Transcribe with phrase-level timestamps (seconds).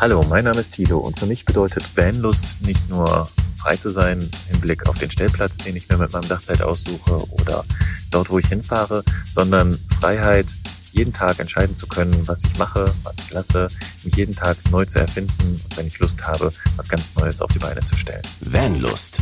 [0.00, 4.30] Hallo, mein Name ist Tilo und für mich bedeutet Vanlust nicht nur frei zu sein
[4.52, 7.64] im Blick auf den Stellplatz, den ich mir mit meinem Dachzeit aussuche oder
[8.12, 10.46] dort, wo ich hinfahre, sondern Freiheit,
[10.92, 13.70] jeden Tag entscheiden zu können, was ich mache, was ich lasse,
[14.04, 17.50] mich jeden Tag neu zu erfinden und wenn ich Lust habe, was ganz Neues auf
[17.50, 18.22] die Beine zu stellen.
[18.40, 19.18] Vanlust.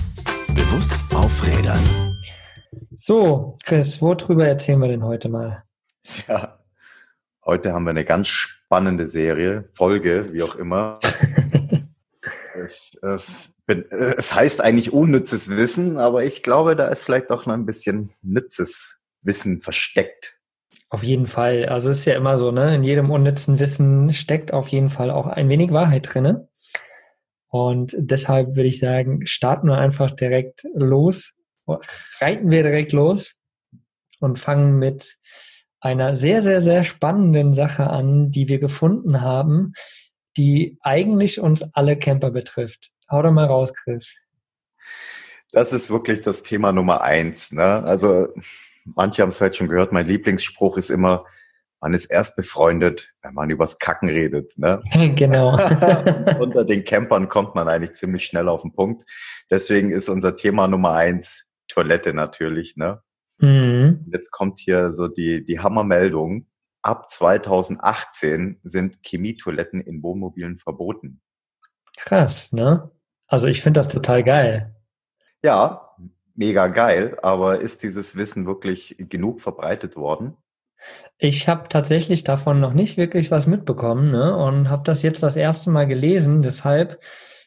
[0.48, 1.80] Bewusst aufrädern.
[2.94, 5.64] So, Chris, worüber erzählen wir denn heute mal?
[6.28, 6.58] Ja,
[7.46, 10.98] heute haben wir eine ganz spannende Serie, Folge, wie auch immer.
[12.62, 17.54] es, es, es heißt eigentlich unnützes Wissen, aber ich glaube, da ist vielleicht auch noch
[17.54, 20.36] ein bisschen nützes Wissen versteckt.
[20.88, 21.66] Auf jeden Fall.
[21.66, 22.74] Also es ist ja immer so, ne?
[22.74, 26.48] In jedem unnützen Wissen steckt auf jeden Fall auch ein wenig Wahrheit drinne.
[27.48, 31.34] Und deshalb würde ich sagen, starten wir einfach direkt los,
[32.20, 33.38] reiten wir direkt los
[34.20, 35.18] und fangen mit
[35.86, 39.72] einer sehr, sehr, sehr spannenden Sache an, die wir gefunden haben,
[40.36, 42.90] die eigentlich uns alle Camper betrifft.
[43.10, 44.18] Hau doch mal raus, Chris.
[45.52, 47.52] Das ist wirklich das Thema Nummer eins.
[47.52, 47.62] Ne?
[47.62, 48.28] Also
[48.84, 51.24] manche haben es vielleicht schon gehört, mein Lieblingsspruch ist immer,
[51.80, 54.58] man ist erst befreundet, wenn man übers Kacken redet.
[54.58, 54.82] Ne?
[55.14, 55.52] Genau.
[56.40, 59.04] Unter den Campern kommt man eigentlich ziemlich schnell auf den Punkt.
[59.50, 62.76] Deswegen ist unser Thema Nummer eins Toilette natürlich.
[62.76, 63.00] Ne?
[63.38, 64.06] Mhm.
[64.12, 66.46] Jetzt kommt hier so die, die Hammermeldung.
[66.82, 71.20] Ab 2018 sind Chemietoiletten in Wohnmobilen verboten.
[71.96, 72.90] Krass, ne?
[73.26, 74.74] Also ich finde das total geil.
[75.42, 75.96] Ja,
[76.34, 80.36] mega geil, aber ist dieses Wissen wirklich genug verbreitet worden?
[81.18, 84.36] Ich habe tatsächlich davon noch nicht wirklich was mitbekommen ne?
[84.36, 86.42] und habe das jetzt das erste Mal gelesen.
[86.42, 87.00] Deshalb,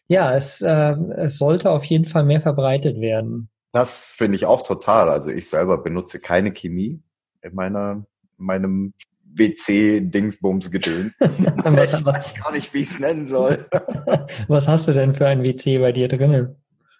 [0.07, 3.49] ja, es, äh, es sollte auf jeden Fall mehr verbreitet werden.
[3.71, 5.09] Das finde ich auch total.
[5.09, 7.01] Also ich selber benutze keine Chemie
[7.41, 8.05] in meiner,
[8.37, 8.93] meinem
[9.35, 11.13] WC-Dingsbums-Gedöns.
[11.19, 13.67] ich weiß gar nicht, wie ich es nennen soll.
[14.47, 16.55] Was hast du denn für ein WC bei dir drinnen?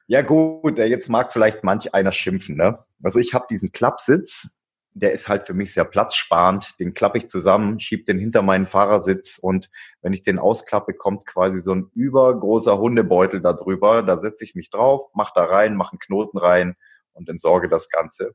[0.08, 2.58] Ja gut, jetzt mag vielleicht manch einer schimpfen.
[2.58, 2.80] Ne?
[3.04, 4.59] Also ich habe diesen Klappsitz
[5.00, 6.80] der ist halt für mich sehr platzsparend.
[6.80, 9.70] Den klappe ich zusammen, schiebe den hinter meinen Fahrersitz und
[10.02, 14.04] wenn ich den ausklappe, kommt quasi so ein übergroßer Hundebeutel da drüber.
[14.04, 16.76] Da setze ich mich drauf, mache da rein, mache einen Knoten rein
[17.14, 18.34] und entsorge das Ganze,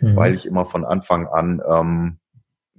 [0.00, 0.16] mhm.
[0.16, 2.18] weil ich immer von Anfang an ähm,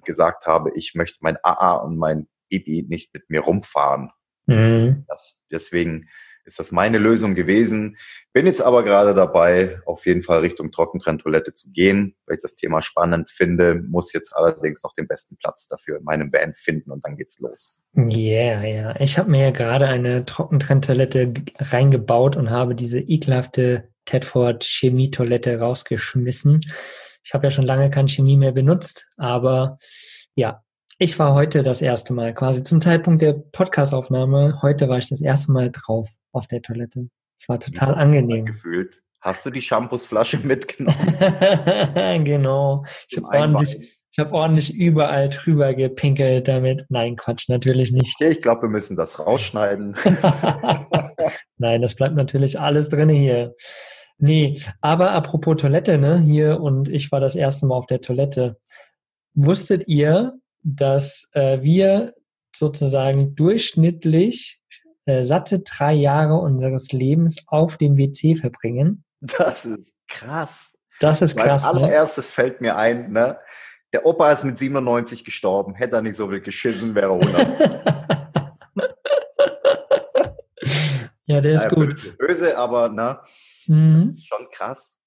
[0.04, 4.12] gesagt habe, ich möchte mein AA und mein Bibi nicht mit mir rumfahren.
[4.46, 5.06] Mhm.
[5.08, 6.10] Das, deswegen
[6.46, 7.98] ist das meine Lösung gewesen.
[8.34, 12.56] Bin jetzt aber gerade dabei, auf jeden Fall Richtung Trockentrenntoilette zu gehen, weil ich das
[12.56, 16.92] Thema spannend finde, muss jetzt allerdings noch den besten Platz dafür in meinem Van finden
[16.92, 17.82] und dann geht's los.
[17.96, 19.00] Yeah, ja.
[19.00, 26.62] Ich habe mir ja gerade eine Trockentrenntoilette reingebaut und habe diese ekelhafte Tedford Chemietoilette rausgeschmissen.
[27.24, 29.78] Ich habe ja schon lange keine Chemie mehr benutzt, aber
[30.36, 30.62] ja,
[30.98, 35.22] ich war heute das erste Mal, quasi zum Zeitpunkt der Podcastaufnahme, heute war ich das
[35.22, 37.10] erste Mal drauf auf der Toilette.
[37.40, 38.46] Es war total angenehm.
[38.46, 39.02] Gefühlt.
[39.22, 40.98] Hast du die Shampoosflasche mitgenommen?
[42.26, 42.86] genau.
[43.08, 46.86] Ich habe ordentlich, ich hab ordentlich überall drüber gepinkelt damit.
[46.90, 48.16] Nein, Quatsch, natürlich nicht.
[48.20, 49.96] Okay, ich glaube, wir müssen das rausschneiden.
[51.58, 53.56] Nein, das bleibt natürlich alles drin hier.
[54.18, 58.58] Nee, aber apropos Toilette, ne, hier und ich war das erste Mal auf der Toilette.
[59.34, 60.34] Wusstet ihr,
[60.64, 62.14] dass äh, wir
[62.56, 64.60] sozusagen durchschnittlich
[65.06, 69.04] äh, satte drei Jahre unseres Lebens auf dem WC verbringen.
[69.20, 70.78] Das ist krass.
[71.00, 71.64] Das ist krass.
[71.64, 71.82] Als ne?
[71.82, 72.32] allererstes ne?
[72.32, 73.38] fällt mir ein, ne?
[73.92, 75.76] Der Opa ist mit 97 gestorben.
[75.76, 77.92] Hätte er nicht so viel geschissen, wäre er 100.
[81.26, 81.90] ja, der ist ja, gut.
[81.90, 83.20] Böse, böse, aber ne?
[83.68, 84.18] Mhm.
[84.24, 85.00] schon krass.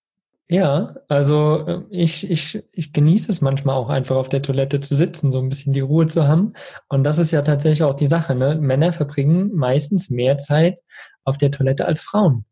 [0.49, 4.95] Ja, also äh, ich, ich, ich genieße es manchmal auch einfach auf der Toilette zu
[4.95, 6.53] sitzen, so ein bisschen die Ruhe zu haben.
[6.89, 8.35] Und das ist ja tatsächlich auch die Sache.
[8.35, 8.55] Ne?
[8.55, 10.81] Männer verbringen meistens mehr Zeit
[11.25, 12.45] auf der Toilette als Frauen.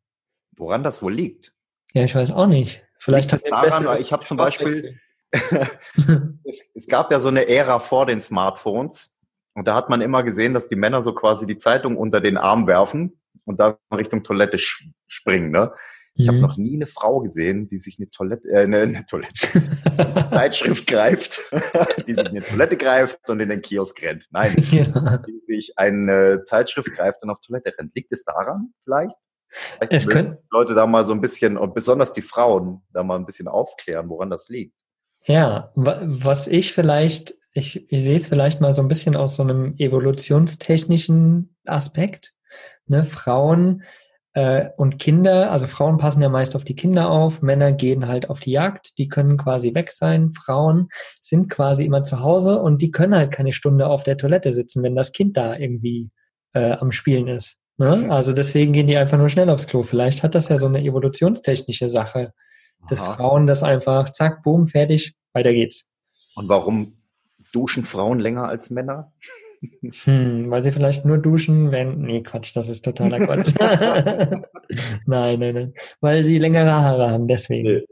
[0.57, 1.55] Woran das wohl liegt?
[1.93, 2.85] Ja, ich weiß auch nicht.
[2.99, 4.99] Vielleicht liegt es daran, ich habe zum Beispiel,
[6.45, 9.21] es, es gab ja so eine Ära vor den Smartphones
[9.55, 12.37] und da hat man immer gesehen, dass die Männer so quasi die Zeitung unter den
[12.37, 14.59] Arm werfen und dann Richtung Toilette
[15.07, 15.51] springen.
[15.51, 15.73] Ne?
[16.17, 16.29] Ich mhm.
[16.29, 19.49] habe noch nie eine Frau gesehen, die sich eine Toilette, äh, eine, eine Toilette,
[20.33, 21.41] Zeitschrift greift,
[22.07, 24.29] die sich eine Toilette greift und in den Kiosk rennt.
[24.31, 25.19] Nein, ja.
[25.19, 27.95] die sich eine Zeitschrift greift und auf Toilette rennt.
[27.95, 29.17] Liegt es daran vielleicht?
[29.49, 33.17] vielleicht es können Leute da mal so ein bisschen, und besonders die Frauen, da mal
[33.17, 34.75] ein bisschen aufklären, woran das liegt.
[35.25, 39.43] Ja, was ich vielleicht, ich, ich sehe es vielleicht mal so ein bisschen aus so
[39.43, 42.35] einem evolutionstechnischen Aspekt.
[42.87, 43.83] Ne, Frauen
[44.77, 48.41] und Kinder, also Frauen passen ja meist auf die Kinder auf, Männer gehen halt auf
[48.41, 50.89] die Jagd, die können quasi weg sein, Frauen
[51.21, 54.83] sind quasi immer zu Hause und die können halt keine Stunde auf der Toilette sitzen,
[54.83, 56.11] wenn das Kind da irgendwie
[56.53, 57.59] äh, am Spielen ist.
[57.77, 58.07] Ne?
[58.11, 59.85] Also deswegen gehen die einfach nur schnell aufs Klo.
[59.85, 62.33] Vielleicht hat das ja so eine evolutionstechnische Sache,
[62.89, 63.15] dass Aha.
[63.15, 65.89] Frauen das einfach, zack, boom, fertig, weiter geht's.
[66.35, 66.99] Und warum
[67.53, 69.13] duschen Frauen länger als Männer?
[70.05, 72.01] Hm, weil sie vielleicht nur duschen, wenn.
[72.01, 73.53] Nee, Quatsch, das ist totaler Quatsch.
[75.07, 75.75] nein, nein, nein.
[76.01, 77.69] Weil sie längere Haare haben, deswegen.
[77.69, 77.85] Nee.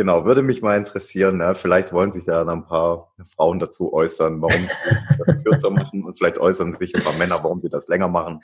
[0.00, 1.36] Genau, würde mich mal interessieren.
[1.36, 1.54] Ne?
[1.54, 6.16] Vielleicht wollen sich da ein paar Frauen dazu äußern, warum sie das kürzer machen und
[6.16, 8.40] vielleicht äußern sich ein paar Männer, warum sie das länger machen.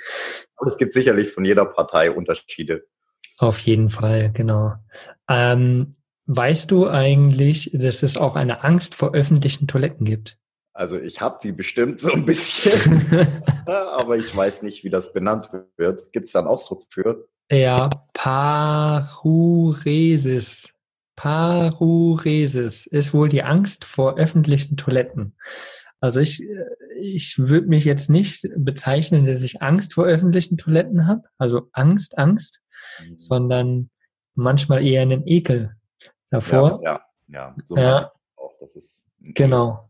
[0.56, 2.84] Aber es gibt sicherlich von jeder Partei Unterschiede.
[3.38, 4.74] Auf jeden Fall, genau.
[5.30, 5.92] Ähm,
[6.26, 10.36] weißt du eigentlich, dass es auch eine Angst vor öffentlichen Toiletten gibt?
[10.76, 13.32] Also ich habe die bestimmt so ein bisschen,
[13.66, 16.12] aber ich weiß nicht, wie das benannt wird.
[16.12, 17.26] Gibt es da einen Ausdruck für?
[17.50, 17.88] ja,
[19.46, 20.72] Paruresis.
[21.16, 25.34] Paruresis ist wohl die Angst vor öffentlichen Toiletten.
[26.00, 26.46] Also ich,
[27.00, 32.18] ich würde mich jetzt nicht bezeichnen, dass ich Angst vor öffentlichen Toiletten habe, also Angst,
[32.18, 32.62] Angst,
[33.14, 33.88] sondern
[34.34, 35.74] manchmal eher einen Ekel
[36.30, 36.80] davor.
[36.84, 37.56] Ja, ja, ja.
[37.64, 38.12] So Ja.
[38.36, 39.88] auch, das ist ein Genau.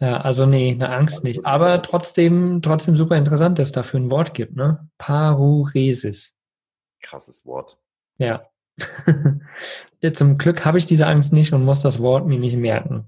[0.00, 1.44] Ja, also nee, eine Angst nicht.
[1.44, 4.88] Aber trotzdem, trotzdem super interessant, dass es dafür ein Wort gibt, ne?
[4.98, 6.36] Paruresis.
[7.02, 7.78] krasses Wort.
[8.18, 8.42] Ja.
[10.12, 13.06] zum Glück habe ich diese Angst nicht und muss das Wort mir nicht merken.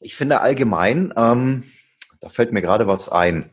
[0.00, 1.64] Ich finde allgemein, ähm,
[2.20, 3.50] da fällt mir gerade was ein.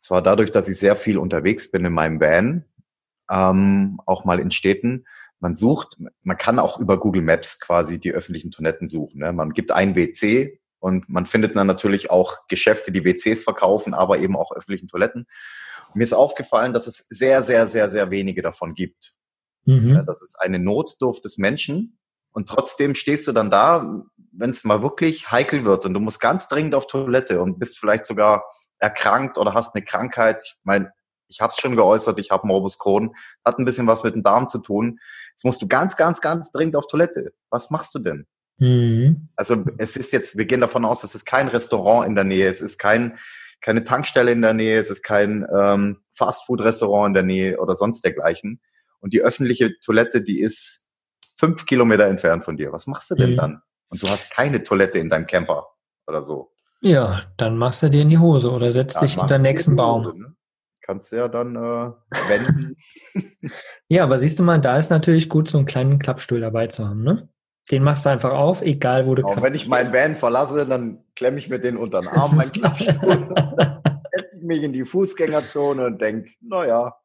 [0.00, 2.64] Zwar dadurch, dass ich sehr viel unterwegs bin in meinem Van,
[3.30, 5.04] ähm, auch mal in Städten.
[5.38, 9.20] Man sucht, man kann auch über Google Maps quasi die öffentlichen Toiletten suchen.
[9.20, 9.32] Ne?
[9.32, 14.18] Man gibt ein WC und man findet dann natürlich auch Geschäfte, die WCs verkaufen, aber
[14.18, 15.26] eben auch öffentlichen Toiletten.
[15.94, 19.14] Mir ist aufgefallen, dass es sehr, sehr, sehr, sehr wenige davon gibt.
[19.64, 20.06] Ja, Mhm.
[20.06, 21.98] das ist eine Notdurft des Menschen.
[22.32, 26.20] Und trotzdem stehst du dann da, wenn es mal wirklich heikel wird und du musst
[26.20, 28.44] ganz dringend auf Toilette und bist vielleicht sogar
[28.78, 30.42] erkrankt oder hast eine Krankheit.
[30.44, 30.92] Ich meine,
[31.26, 34.22] ich habe es schon geäußert, ich habe Morbus Crohn, hat ein bisschen was mit dem
[34.22, 34.98] Darm zu tun.
[35.32, 37.32] Jetzt musst du ganz, ganz, ganz dringend auf Toilette.
[37.50, 38.26] Was machst du denn?
[38.60, 39.28] Mhm.
[39.36, 42.48] Also es ist jetzt, wir gehen davon aus, es ist kein Restaurant in der Nähe,
[42.48, 43.18] es ist kein,
[43.60, 48.04] keine Tankstelle in der Nähe, es ist kein ähm, Fastfood-Restaurant in der Nähe oder sonst
[48.04, 48.60] dergleichen.
[49.00, 50.86] Und die öffentliche Toilette, die ist
[51.38, 52.70] fünf Kilometer entfernt von dir.
[52.72, 53.36] Was machst du denn Mhm.
[53.36, 53.62] dann?
[53.88, 55.66] Und du hast keine Toilette in deinem Camper
[56.06, 56.52] oder so.
[56.82, 59.74] Ja, dann machst du dir in die Hose oder setzt Ja, dich hinter den nächsten
[59.74, 60.04] Baum.
[60.04, 60.34] Hose, ne?
[60.82, 61.90] Kannst du ja dann äh,
[62.28, 62.76] wenden.
[63.88, 66.86] Ja, aber siehst du mal, da ist natürlich gut, so einen kleinen Klappstuhl dabei zu
[66.86, 67.28] haben, ne?
[67.70, 69.92] Den machst du einfach auf, egal wo du Auch gerade wenn ich meinen.
[69.92, 73.34] Van verlasse, dann klemme ich mir den unter den Arm, meinen Klappstuhl,
[74.12, 76.96] setze mich in die Fußgängerzone und denk, naja,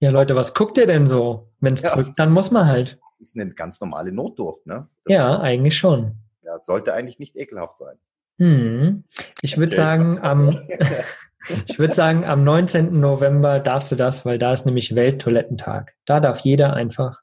[0.00, 1.48] Ja, Leute, was guckt ihr denn so?
[1.60, 2.98] Wenn es Ja, drückt, dann muss man halt.
[3.10, 4.88] das ist eine ganz normale Notdurft, ne?
[5.04, 6.14] Das Ja, eigentlich schon.
[6.42, 7.96] ja, sollte eigentlich nicht ekelhaft sein.
[8.38, 9.04] Hm.
[9.42, 9.76] Ich würde Okay.
[9.76, 10.60] sagen, am,
[11.66, 13.00] ich würde sagen, am 19.
[13.00, 15.94] November darfst du das, weil da ist nämlich Welttoilettentag.
[16.06, 17.20] Da darf jeder einfach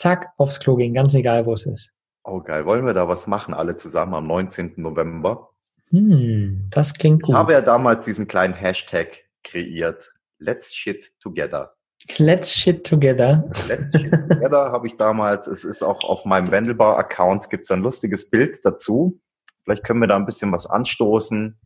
[0.00, 1.92] zack aufs Klo gehen, ganz egal, wo es ist.
[2.24, 4.74] Oh geil, wollen wir da was machen, alle zusammen am 19.
[4.76, 5.50] November?
[5.90, 7.34] Hm, das klingt Ich gut.
[7.34, 10.12] habe ja damals diesen kleinen Hashtag kreiert.
[10.38, 11.74] Let's shit together.
[12.16, 13.50] Let's shit together.
[13.68, 15.46] Let's shit together habe ich damals.
[15.46, 19.20] Es ist auch auf meinem Wendelbar-Account gibt es ein lustiges Bild dazu.
[19.64, 21.58] Vielleicht können wir da ein bisschen was anstoßen.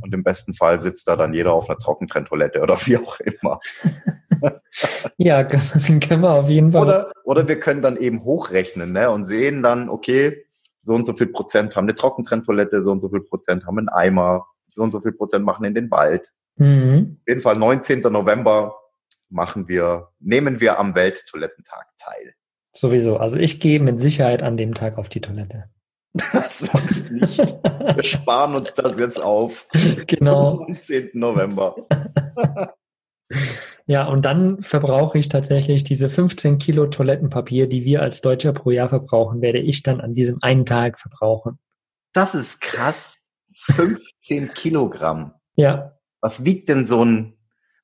[0.00, 3.60] Und im besten Fall sitzt da dann jeder auf einer Trockentrenntoilette oder wie auch immer.
[5.16, 6.82] Ja, können wir auf jeden Fall.
[6.82, 10.44] Oder, oder wir können dann eben hochrechnen ne, und sehen dann, okay,
[10.82, 13.88] so und so viel Prozent haben eine Trockentrenntoilette, so und so viel Prozent haben einen
[13.88, 16.30] Eimer, so und so viel Prozent machen in den Wald.
[16.56, 17.18] Mhm.
[17.20, 18.02] Auf jeden Fall 19.
[18.02, 18.76] November
[19.28, 22.34] machen wir, nehmen wir am Welttoilettentag teil.
[22.72, 23.16] Sowieso.
[23.16, 25.70] Also ich gehe mit Sicherheit an dem Tag auf die Toilette.
[26.50, 27.38] Sonst nicht.
[27.38, 29.66] Wir sparen uns das jetzt auf.
[30.06, 30.66] genau.
[30.66, 31.10] 19.
[31.14, 31.76] November.
[33.86, 38.70] Ja, und dann verbrauche ich tatsächlich diese 15 Kilo Toilettenpapier, die wir als Deutscher pro
[38.70, 41.58] Jahr verbrauchen, werde ich dann an diesem einen Tag verbrauchen.
[42.12, 43.28] Das ist krass.
[43.58, 45.34] 15 Kilogramm.
[45.54, 47.36] Ja, Was wiegt denn so ein,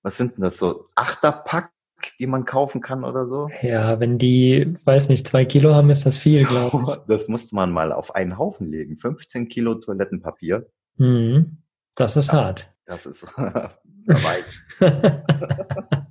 [0.02, 1.70] was sind denn das so, Achterpack,
[2.18, 3.48] die man kaufen kann oder so?
[3.62, 7.70] ja, wenn die, weiß nicht, zwei Kilo haben, ist das viel, glaube Das musste man
[7.72, 8.96] mal auf einen Haufen legen.
[8.96, 10.66] 15 Kilo Toilettenpapier.
[10.98, 11.04] ich.
[11.04, 11.58] Mhm.
[11.96, 12.72] Das ist hart.
[12.86, 14.38] Das ist dabei.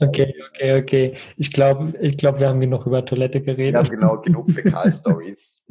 [0.00, 1.14] okay, okay, okay.
[1.36, 3.90] Ich glaube, ich glaube, wir haben genug über Toilette Ja, geredet.
[3.90, 5.64] genau, genug Fäkal-Stories.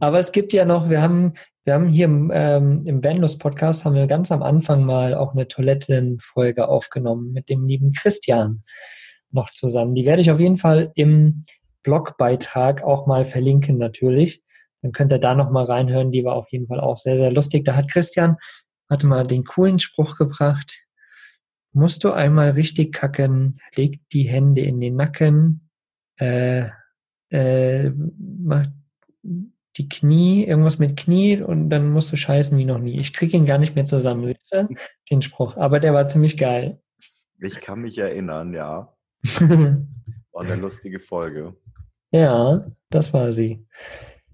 [0.00, 3.84] Aber es gibt ja noch, wir haben, wir haben hier im, ähm, im Bandlust Podcast
[3.84, 8.62] haben wir ganz am Anfang mal auch eine Toilettenfolge aufgenommen mit dem lieben Christian
[9.30, 9.94] noch zusammen.
[9.94, 11.44] Die werde ich auf jeden Fall im
[11.82, 14.42] Blogbeitrag auch mal verlinken natürlich.
[14.82, 16.12] Dann könnt ihr da noch mal reinhören.
[16.12, 17.64] Die war auf jeden Fall auch sehr, sehr lustig.
[17.64, 18.36] Da hat Christian,
[18.90, 20.86] hatte mal den coolen Spruch gebracht.
[21.72, 25.70] musst du einmal richtig kacken, leg die Hände in den Nacken,
[26.18, 26.68] äh,
[27.30, 28.66] äh, mach
[29.22, 32.98] die Knie, irgendwas mit Knie und dann musst du scheißen wie noch nie.
[32.98, 34.68] Ich krieg ihn gar nicht mehr zusammen, siehst du?
[35.10, 35.56] Den Spruch.
[35.56, 36.80] Aber der war ziemlich geil.
[37.40, 38.94] Ich kann mich erinnern, ja.
[40.32, 41.54] War eine lustige Folge.
[42.10, 43.66] ja, das war sie.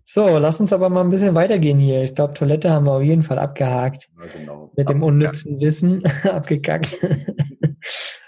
[0.05, 2.03] So, lass uns aber mal ein bisschen weitergehen hier.
[2.03, 4.09] Ich glaube, Toilette haben wir auf jeden Fall abgehakt.
[4.19, 4.73] Ja, genau.
[4.77, 6.97] Mit dem unnützen Wissen abgekackt.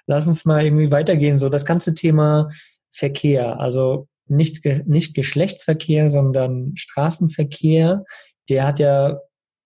[0.07, 1.39] lass uns mal irgendwie weitergehen.
[1.39, 2.51] So, das ganze Thema
[2.91, 8.05] Verkehr, also nicht, nicht Geschlechtsverkehr, sondern Straßenverkehr,
[8.49, 9.19] der hat ja,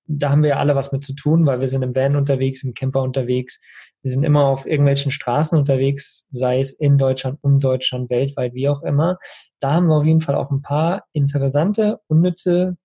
[0.06, 2.62] da haben wir ja alle was mit zu tun, weil wir sind im Van unterwegs,
[2.62, 3.60] im Camper unterwegs.
[4.02, 8.68] Wir sind immer auf irgendwelchen Straßen unterwegs, sei es in Deutschland, um Deutschland, weltweit, wie
[8.68, 9.18] auch immer.
[9.60, 12.76] Da haben wir auf jeden Fall auch ein paar interessante, unnütze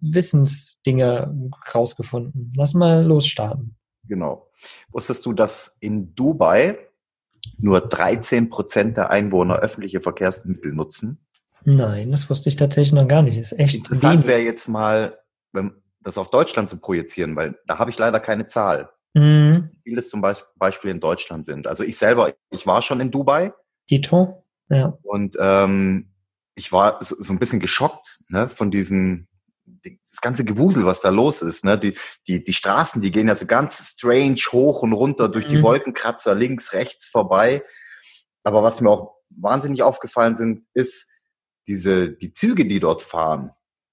[0.00, 2.52] Wissensdinge rausgefunden.
[2.56, 3.76] Lass mal losstarten.
[4.04, 4.50] Genau.
[4.90, 6.78] Wusstest du, dass in Dubai
[7.58, 11.25] nur 13 Prozent der Einwohner öffentliche Verkehrsmittel nutzen?
[11.68, 13.36] Nein, das wusste ich tatsächlich noch gar nicht.
[13.36, 15.18] Ist echt Interessant wäre jetzt mal,
[15.52, 18.88] wenn das auf Deutschland zu projizieren, weil da habe ich leider keine Zahl.
[19.14, 19.70] Mhm.
[19.72, 21.66] Wie viele es zum Beis- Beispiel in Deutschland sind.
[21.66, 23.52] Also ich selber, ich war schon in Dubai
[23.90, 24.44] Dito?
[24.68, 24.96] Ja.
[25.02, 26.10] und ähm,
[26.54, 29.26] ich war so, so ein bisschen geschockt ne, von diesem
[29.84, 31.64] das ganze Gewusel, was da los ist.
[31.64, 31.78] Ne?
[31.78, 31.96] Die,
[32.26, 35.62] die, die Straßen, die gehen ja so ganz strange hoch und runter durch die Mhm.
[35.62, 37.62] Wolkenkratzer links, rechts vorbei.
[38.44, 41.10] Aber was mir auch wahnsinnig aufgefallen sind, ist
[41.66, 43.50] diese die Züge, die dort fahren.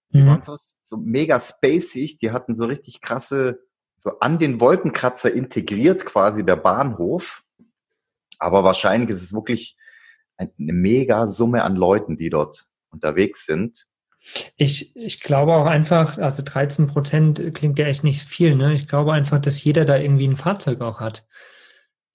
[0.10, 0.28] Die Mhm.
[0.28, 3.60] waren so, so mega spacig, die hatten so richtig krasse,
[3.98, 7.44] so an den Wolkenkratzer integriert quasi der Bahnhof.
[8.40, 9.78] Aber wahrscheinlich ist es wirklich
[10.38, 13.88] ein- eine mega Summe an Leuten, die dort unterwegs sind.
[14.56, 18.74] Ich, ich glaube auch einfach, also 13 Prozent klingt ja echt nicht viel, ne?
[18.74, 21.28] Ich glaube einfach, dass jeder da irgendwie ein Fahrzeug auch hat.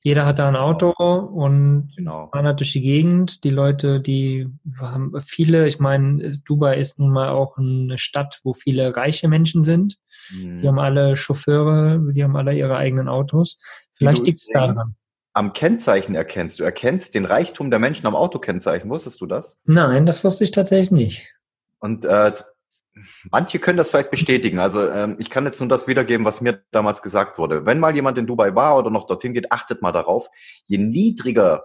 [0.08, 2.30] Jeder hat da ein Auto und Genau.
[2.32, 3.44] fahren halt durch die Gegend.
[3.44, 4.48] Die Leute, die
[4.80, 9.62] haben viele, ich meine, Dubai ist nun mal auch eine Stadt, wo viele reiche Menschen
[9.62, 9.98] sind.
[10.30, 10.62] Mhm.
[10.62, 13.58] Die haben alle Chauffeure, die haben alle ihre eigenen Autos.
[13.96, 14.94] Vielleicht liegt es daran.
[15.34, 18.88] Am Kennzeichen erkennst du, erkennst den Reichtum der Menschen am Autokennzeichen.
[18.88, 19.60] Wusstest du das?
[19.66, 21.34] Nein, das wusste ich tatsächlich nicht.
[21.80, 22.32] Und äh,
[23.30, 24.58] manche können das vielleicht bestätigen.
[24.58, 27.66] Also ähm, ich kann jetzt nur das wiedergeben, was mir damals gesagt wurde.
[27.66, 30.28] Wenn mal jemand in Dubai war oder noch dorthin geht, achtet mal darauf.
[30.66, 31.64] Je niedriger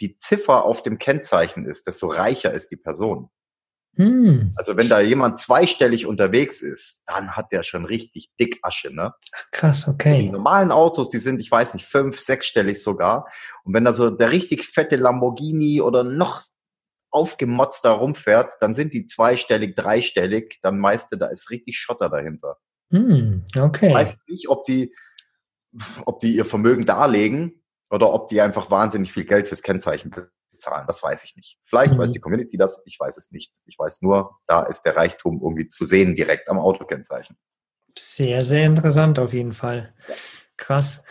[0.00, 3.30] die Ziffer auf dem Kennzeichen ist, desto reicher ist die Person.
[3.96, 8.94] Hm, Also wenn da jemand zweistellig unterwegs ist, dann hat der schon richtig dick Asche,
[8.94, 9.12] ne?
[9.50, 10.30] krass, Die okay.
[10.30, 13.26] normalen Autos, die sind, ich weiß nicht, fünf, sechsstellig sogar.
[13.64, 16.40] Und wenn da so der richtig fette Lamborghini oder noch
[17.10, 22.58] aufgemotzt da rumfährt, dann sind die zweistellig, dreistellig, dann meiste, da ist richtig Schotter dahinter.
[22.90, 23.94] Hm, okay.
[23.94, 24.94] Weiß ich nicht, ob die,
[26.06, 30.10] ob die ihr Vermögen darlegen oder ob die einfach wahnsinnig viel Geld fürs Kennzeichen
[30.50, 30.86] bezahlen.
[30.86, 31.58] Das weiß ich nicht.
[31.64, 31.98] Vielleicht Mhm.
[31.98, 33.56] weiß die Community das, ich weiß es nicht.
[33.66, 37.36] Ich weiß nur, da ist der Reichtum irgendwie zu sehen direkt am Autokennzeichen.
[37.96, 39.94] Sehr, sehr interessant auf jeden Fall.
[40.56, 41.02] Krass.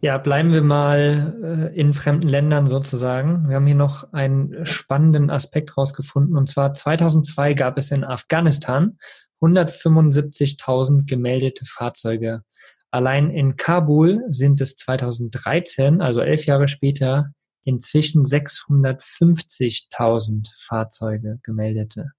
[0.00, 3.48] Ja, bleiben wir mal äh, in fremden Ländern sozusagen.
[3.48, 6.36] Wir haben hier noch einen spannenden Aspekt rausgefunden.
[6.36, 8.98] Und zwar 2002 gab es in Afghanistan
[9.40, 12.42] 175.000 gemeldete Fahrzeuge.
[12.90, 17.32] Allein in Kabul sind es 2013, also elf Jahre später,
[17.64, 22.12] inzwischen 650.000 Fahrzeuge gemeldete.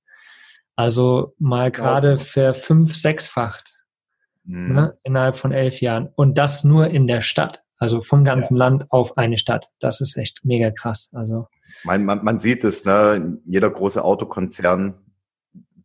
[0.75, 3.77] Also mal gerade für fünf, sechsfacht
[4.47, 4.73] Mhm.
[4.73, 6.09] ne, innerhalb von elf Jahren.
[6.15, 7.63] Und das nur in der Stadt.
[7.77, 9.69] Also vom ganzen Land auf eine Stadt.
[9.79, 11.09] Das ist echt mega krass.
[11.13, 11.47] Also
[11.83, 13.37] Man, man, man sieht es, ne?
[13.45, 14.95] jeder große Autokonzern,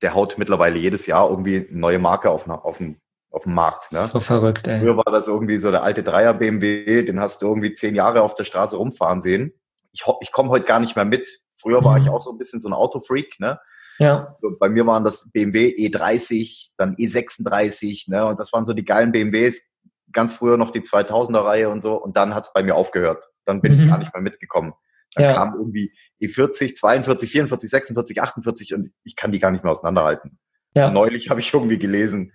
[0.01, 3.93] der haut mittlerweile jedes Jahr irgendwie eine neue Marke auf, auf, den, auf den Markt.
[3.93, 4.07] Ne?
[4.07, 4.81] so verrückt, ey.
[4.81, 8.23] Früher war das irgendwie so der alte Dreier BMW, den hast du irgendwie zehn Jahre
[8.23, 9.53] auf der Straße rumfahren sehen.
[9.93, 11.29] Ich, ich komme heute gar nicht mehr mit.
[11.61, 12.05] Früher war Mhm.
[12.05, 13.39] ich auch so ein bisschen so ein Autofreak.
[13.39, 13.61] Ne?
[13.99, 18.25] Ja, Bei mir waren das BMW E30, dann E36, ne?
[18.27, 19.69] Und das waren so die geilen BMWs.
[20.13, 21.95] Ganz früher noch die 2000er Reihe und so.
[21.95, 23.29] Und dann hat es bei mir aufgehört.
[23.45, 23.81] Dann bin Mhm.
[23.83, 24.73] ich gar nicht mehr mitgekommen.
[25.15, 25.35] Dann Ja.
[25.35, 30.39] kam irgendwie E40, 42, 44, 46, 48 und ich kann die gar nicht mehr auseinanderhalten.
[30.75, 30.91] ja.
[30.91, 32.33] Neulich habe ich irgendwie gelesen,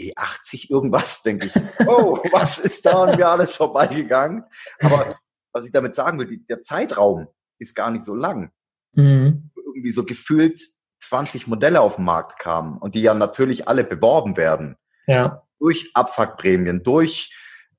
[0.00, 1.54] E80 irgendwas, denke ich.
[1.86, 4.44] Oh, was ist da an mir alles vorbeigegangen?
[4.80, 5.16] Aber
[5.52, 7.26] was ich damit sagen will, der Zeitraum
[7.58, 8.52] ist gar nicht so lang
[8.92, 9.50] Mhm.
[9.56, 10.60] irgendwie so gefühlt
[11.00, 14.76] 20 Modelle auf den Markt kamen und die ja natürlich alle beworben werden.
[15.06, 17.34] Ja, Durch Abfuckprämien, durch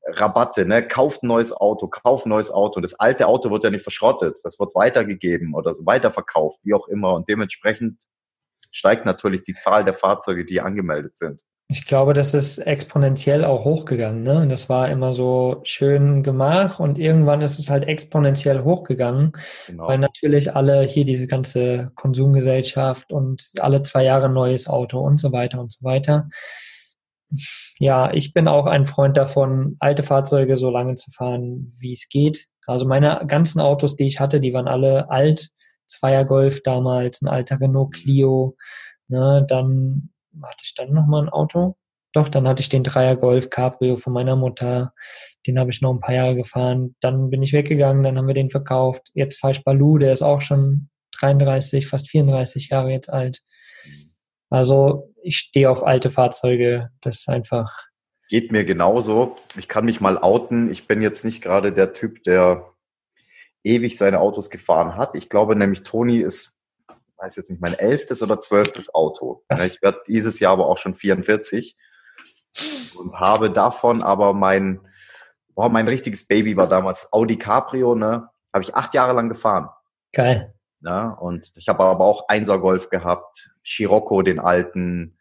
[0.06, 0.88] Rabatte, ne?
[0.88, 2.78] Kauft ein neues Auto, kauft ein neues Auto.
[2.78, 4.38] Und das alte Auto wird ja nicht verschrottet.
[4.44, 7.14] Das wird weitergegeben oder so weiterverkauft, wie auch immer.
[7.14, 8.04] Und dementsprechend
[8.72, 11.42] steigt natürlich die Zahl der Fahrzeuge, die angemeldet sind.
[11.72, 14.24] Ich glaube, das ist exponentiell auch hochgegangen.
[14.24, 14.48] Ne?
[14.50, 19.34] Das war immer so schön gemacht und irgendwann ist es halt exponentiell hochgegangen,
[19.68, 19.88] genau.
[19.88, 25.32] weil natürlich alle hier diese ganze Konsumgesellschaft und alle zwei Jahre neues Auto und so
[25.32, 26.28] weiter und so weiter.
[27.80, 32.08] Ja, ich bin auch ein Freund davon, alte Fahrzeuge so lange zu fahren, wie es
[32.10, 32.48] geht.
[32.66, 35.50] Also meine ganzen Autos, die ich hatte, die waren alle alt.
[35.88, 38.56] Zweier Golf damals, ein alter Renault Clio.
[39.08, 40.12] Ne, dann
[40.44, 41.76] hatte ich dann nochmal ein Auto.
[42.14, 44.94] Doch, dann hatte ich den Dreier Golf Cabrio von meiner Mutter.
[45.46, 46.96] Den habe ich noch ein paar Jahre gefahren.
[47.02, 49.10] Dann bin ich weggegangen, dann haben wir den verkauft.
[49.14, 53.42] Jetzt fahre ich Balu, der ist auch schon 33, fast 34 Jahre jetzt alt.
[54.50, 56.90] Also ich stehe auf alte Fahrzeuge.
[57.02, 57.72] Das ist einfach.
[58.30, 59.38] Geht mir genauso.
[59.58, 60.72] Ich kann mich mal outen.
[60.72, 62.74] Ich bin jetzt nicht gerade der Typ, der
[63.64, 65.16] ewig seine Autos gefahren hat.
[65.16, 66.60] Ich glaube nämlich, Toni ist
[67.20, 69.44] weiß jetzt nicht, mein elftes oder zwölftes Auto.
[69.50, 69.66] Was?
[69.66, 71.78] Ich werde dieses Jahr aber auch schon 44
[72.98, 74.88] und habe davon aber mein,
[75.54, 78.30] boah, mein richtiges Baby war damals Audi Cabrio, ne?
[78.54, 79.70] Habe ich acht Jahre lang gefahren.
[80.14, 80.56] Geil.
[80.82, 85.18] Ja, und ich habe aber auch Einser Golf gehabt, Scirocco, den alten.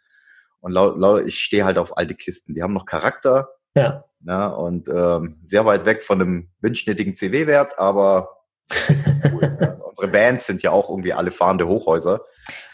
[0.61, 2.55] Und ich stehe halt auf alte Kisten.
[2.55, 3.51] Die haben noch Charakter.
[3.75, 4.05] Ja.
[4.25, 8.31] ja und ähm, sehr weit weg von einem windschnittigen CW-Wert, aber
[9.33, 12.23] cool, unsere Bands sind ja auch irgendwie alle fahrende Hochhäuser.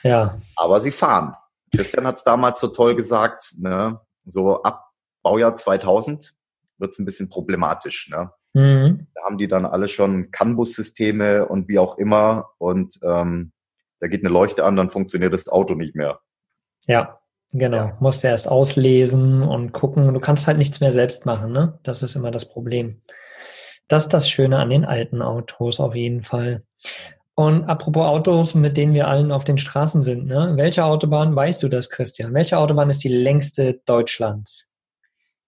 [0.02, 0.38] Ja.
[0.56, 1.34] Aber sie fahren.
[1.74, 4.00] Christian hat es damals so toll gesagt, ne?
[4.24, 4.90] so ab
[5.22, 6.34] Baujahr 2000
[6.78, 8.08] wird es ein bisschen problematisch.
[8.10, 8.30] Ne?
[8.54, 9.08] Mhm.
[9.14, 13.52] Da haben die dann alle schon CAN-Bus-Systeme und wie auch immer und ähm,
[14.04, 16.20] da geht eine Leuchte an, dann funktioniert das Auto nicht mehr.
[16.86, 17.20] Ja,
[17.52, 17.76] genau.
[17.76, 17.96] Ja.
[18.00, 20.12] Musst du erst auslesen und gucken.
[20.12, 21.78] Du kannst halt nichts mehr selbst machen, ne?
[21.84, 23.00] Das ist immer das Problem.
[23.88, 26.64] Das ist das Schöne an den alten Autos auf jeden Fall.
[27.34, 30.52] Und apropos Autos, mit denen wir allen auf den Straßen sind, ne?
[30.56, 32.34] Welche Autobahn weißt du das, Christian?
[32.34, 34.68] Welche Autobahn ist die längste Deutschlands?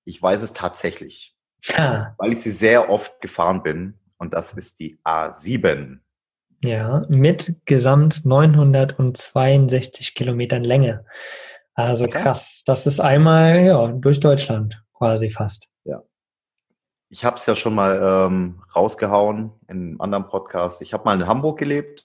[0.07, 1.37] Ich weiß es tatsächlich.
[1.77, 2.15] Ha.
[2.17, 3.99] Weil ich sie sehr oft gefahren bin.
[4.17, 5.99] Und das ist die A7.
[6.65, 11.05] Ja, mit gesamt 962 Kilometern Länge.
[11.75, 12.23] Also okay.
[12.23, 12.63] krass.
[12.67, 15.69] Das ist einmal ja, durch Deutschland quasi fast.
[15.85, 16.03] Ja
[17.09, 20.83] ich habe es ja schon mal ähm, rausgehauen in einem anderen Podcast.
[20.83, 22.05] Ich habe mal in Hamburg gelebt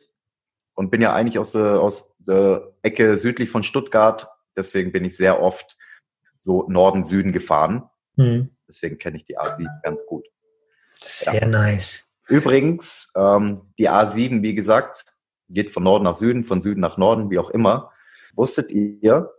[0.73, 4.29] und bin ja eigentlich aus der, aus der Ecke südlich von Stuttgart.
[4.55, 5.77] Deswegen bin ich sehr oft
[6.37, 7.89] so Norden, Süden gefahren.
[8.15, 8.55] Mhm.
[8.67, 10.27] Deswegen kenne ich die A7 ganz gut.
[10.95, 11.47] Sehr ja.
[11.47, 12.07] nice.
[12.31, 15.05] Übrigens, ähm, die A7, wie gesagt,
[15.49, 17.91] geht von Norden nach Süden, von Süden nach Norden, wie auch immer.
[18.35, 19.31] Wusstet ihr,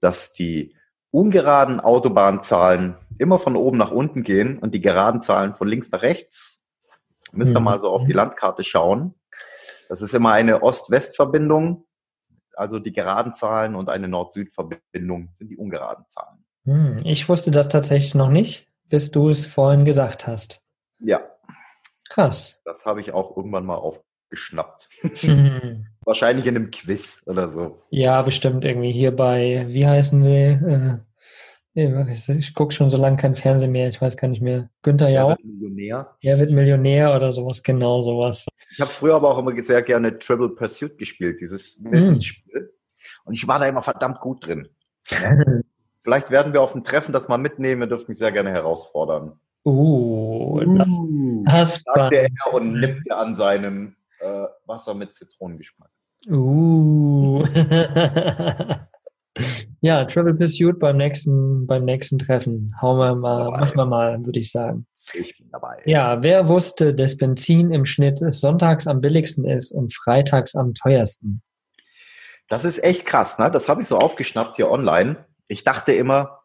[0.00, 0.74] dass die
[1.10, 6.02] ungeraden Autobahnzahlen immer von oben nach unten gehen und die geraden Zahlen von links nach
[6.02, 6.64] rechts.
[7.32, 7.64] Müsst ihr mhm.
[7.64, 9.14] mal so auf die Landkarte schauen.
[9.88, 11.86] Das ist immer eine Ost-West-Verbindung.
[12.54, 16.44] Also die geraden Zahlen und eine Nord-Süd-Verbindung sind die ungeraden Zahlen.
[16.64, 20.62] Hm, ich wusste das tatsächlich noch nicht, bis du es vorhin gesagt hast.
[20.98, 21.20] Ja.
[22.18, 22.60] Krass.
[22.64, 24.88] Das habe ich auch irgendwann mal aufgeschnappt.
[25.22, 25.86] Mhm.
[26.04, 27.84] Wahrscheinlich in einem Quiz oder so.
[27.90, 31.00] Ja, bestimmt irgendwie hier bei, wie heißen sie?
[31.76, 34.68] Äh, ich gucke schon so lange kein Fernsehen mehr, ich weiß gar nicht mehr.
[34.82, 35.30] Günther Jauch?
[35.30, 36.16] Er wird Millionär.
[36.20, 38.46] Er wird Millionär oder sowas, genau sowas.
[38.72, 42.62] Ich habe früher aber auch immer sehr gerne Triple Pursuit gespielt, dieses Wissensspiel.
[42.62, 43.28] Mm.
[43.28, 44.66] Und ich war da immer verdammt gut drin.
[46.02, 49.38] Vielleicht werden wir auf ein Treffen das mal mitnehmen, ihr dürft mich sehr gerne herausfordern.
[49.64, 49.97] Uh,
[50.68, 55.90] uh das, das sagt der Herr und nippt er an seinem äh, Wasser mit Zitronengeschmack.
[56.28, 57.44] Uh.
[59.80, 62.74] Ja, Travel Pursuit beim nächsten, beim nächsten Treffen.
[62.80, 63.60] Hauen wir mal, dabei.
[63.60, 64.86] machen wir mal, würde ich sagen.
[65.14, 65.80] Ich bin dabei.
[65.86, 71.42] Ja, wer wusste, dass Benzin im Schnitt sonntags am billigsten ist und freitags am teuersten?
[72.48, 73.50] Das ist echt krass, ne?
[73.50, 75.24] Das habe ich so aufgeschnappt hier online.
[75.46, 76.37] Ich dachte immer,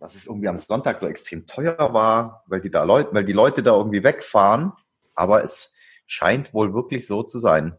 [0.00, 3.32] dass es irgendwie am Sonntag so extrem teuer war, weil die da Leute, weil die
[3.32, 4.72] Leute da irgendwie wegfahren.
[5.14, 5.74] Aber es
[6.06, 7.76] scheint wohl wirklich so zu sein.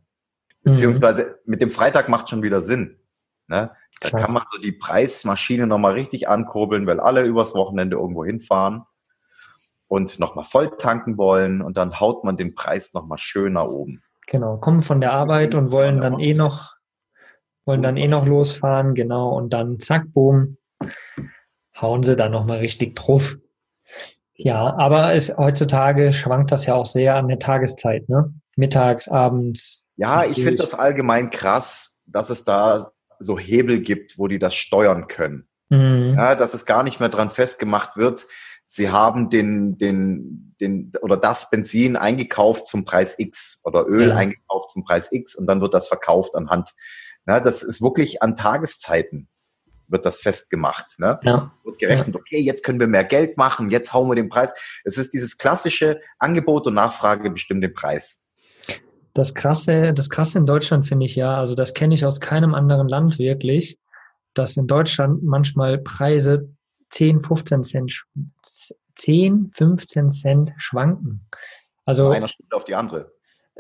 [0.64, 0.72] Mhm.
[0.72, 3.00] Beziehungsweise mit dem Freitag macht schon wieder Sinn.
[3.48, 3.72] Ne?
[4.02, 8.84] Da kann man so die Preismaschine nochmal richtig ankurbeln, weil alle übers Wochenende irgendwo hinfahren
[9.88, 14.02] und nochmal voll tanken wollen und dann haut man den Preis nochmal schön nach oben.
[14.28, 16.76] Genau, kommen von der Arbeit und wollen dann eh noch,
[17.66, 20.58] wollen dann eh noch losfahren, genau, und dann zack, boom,
[21.82, 23.38] hauen sie dann nochmal richtig drauf.
[24.36, 28.34] Ja, aber es, heutzutage schwankt das ja auch sehr an der Tageszeit, ne?
[28.56, 29.84] Mittags, abends.
[29.98, 34.56] Ja, ich finde das allgemein krass, dass es da so Hebel gibt, wo die das
[34.56, 35.48] steuern können.
[35.70, 36.16] Mhm.
[36.18, 38.28] Ja, dass es gar nicht mehr dran festgemacht wird,
[38.66, 44.16] sie haben den, den, den oder das Benzin eingekauft zum Preis X oder Öl ja.
[44.16, 46.76] eingekauft zum Preis X und dann wird das verkauft anhand.
[47.28, 49.28] Ja, das ist wirklich an Tageszeiten.
[49.90, 51.00] Wird das festgemacht.
[51.00, 51.20] Ne?
[51.24, 51.52] Ja.
[51.64, 54.54] Wird gerechnet, okay, jetzt können wir mehr Geld machen, jetzt hauen wir den Preis.
[54.84, 58.24] Es ist dieses klassische Angebot und Nachfrage bestimmt den Preis.
[59.14, 62.54] Das krasse, das krasse in Deutschland finde ich ja, also das kenne ich aus keinem
[62.54, 63.80] anderen Land wirklich,
[64.34, 66.50] dass in Deutschland manchmal Preise
[66.92, 68.04] 10, 15 Cent,
[68.96, 71.28] 10, 15 Cent schwanken.
[71.86, 73.12] Also Von einer Stunde auf die andere.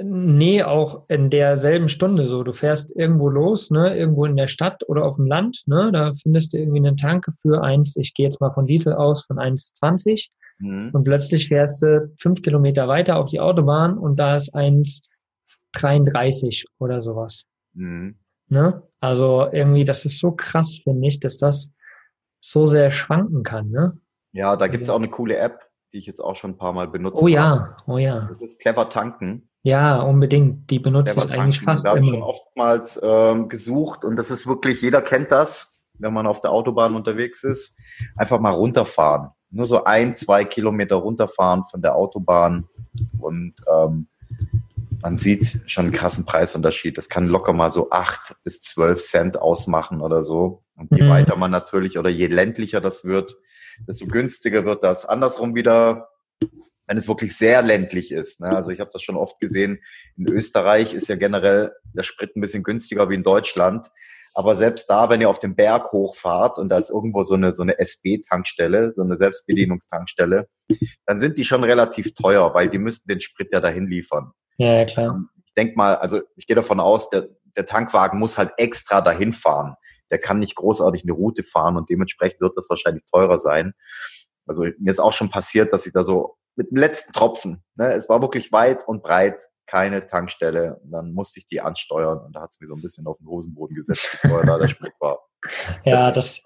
[0.01, 2.43] Nee, auch in derselben Stunde so.
[2.43, 6.13] Du fährst irgendwo los, ne, irgendwo in der Stadt oder auf dem Land, ne, da
[6.15, 9.37] findest du irgendwie einen Tanke für eins, ich gehe jetzt mal von Diesel aus, von
[9.39, 10.29] 1,20
[10.61, 10.89] Mhm.
[10.93, 14.53] und plötzlich fährst du fünf Kilometer weiter auf die Autobahn und da ist
[15.73, 17.45] 1,33 oder sowas.
[17.73, 18.15] Mhm.
[18.49, 18.81] Ne?
[18.99, 21.71] Also irgendwie, das ist so krass, finde ich, dass das
[22.41, 23.97] so sehr schwanken kann, ne?
[24.31, 25.59] Ja, da gibt's Also- auch eine coole App,
[25.93, 27.31] die ich jetzt auch schon ein paar Mal benutzt Oh habe.
[27.31, 28.27] ja, oh ja.
[28.29, 29.48] Das ist Clever Tanken.
[29.63, 30.69] Ja, unbedingt.
[30.69, 32.25] Die benutze ich eigentlich fast da immer.
[32.25, 36.95] oftmals ähm, gesucht und das ist wirklich, jeder kennt das, wenn man auf der Autobahn
[36.95, 37.77] unterwegs ist.
[38.15, 39.31] Einfach mal runterfahren.
[39.51, 42.67] Nur so ein, zwei Kilometer runterfahren von der Autobahn
[43.19, 44.07] und ähm,
[45.01, 46.97] man sieht schon einen krassen Preisunterschied.
[46.97, 50.63] Das kann locker mal so acht bis zwölf Cent ausmachen oder so.
[50.75, 51.09] Und je Mhm.
[51.09, 53.37] weiter man natürlich oder je ländlicher das wird,
[53.87, 55.05] desto günstiger wird das.
[55.05, 56.09] Andersrum wieder,
[56.89, 58.41] wenn es wirklich sehr ländlich ist.
[58.41, 58.49] Ne?
[58.49, 59.79] Also ich habe das schon oft gesehen.
[60.17, 63.91] In Österreich ist ja generell der Sprit ein bisschen günstiger wie in Deutschland.
[64.33, 67.53] Aber selbst da, wenn ihr auf den Berg hochfahrt und da ist irgendwo so eine,
[67.53, 70.47] so eine SB-Tankstelle, so eine Selbstbedienungstankstelle,
[71.05, 74.31] dann sind die schon relativ teuer, weil die müssten den Sprit ja dahin liefern.
[74.57, 75.25] Ja, ja, klar.
[75.45, 79.31] Ich denke mal, also ich gehe davon aus, der, der Tankwagen muss halt extra dahin
[79.31, 79.75] fahren.
[80.09, 83.73] Der kann nicht großartig eine Route fahren und dementsprechend wird das wahrscheinlich teurer sein.
[84.47, 87.93] Also mir ist auch schon passiert, dass ich da so mit dem letzten Tropfen, ne,
[87.93, 90.75] es war wirklich weit und breit keine Tankstelle.
[90.83, 93.17] Und dann musste ich die ansteuern und da hat es mir so ein bisschen auf
[93.17, 95.19] den Hosenboden gesetzt, teuer da der Sprit war.
[95.85, 96.43] Ja, das,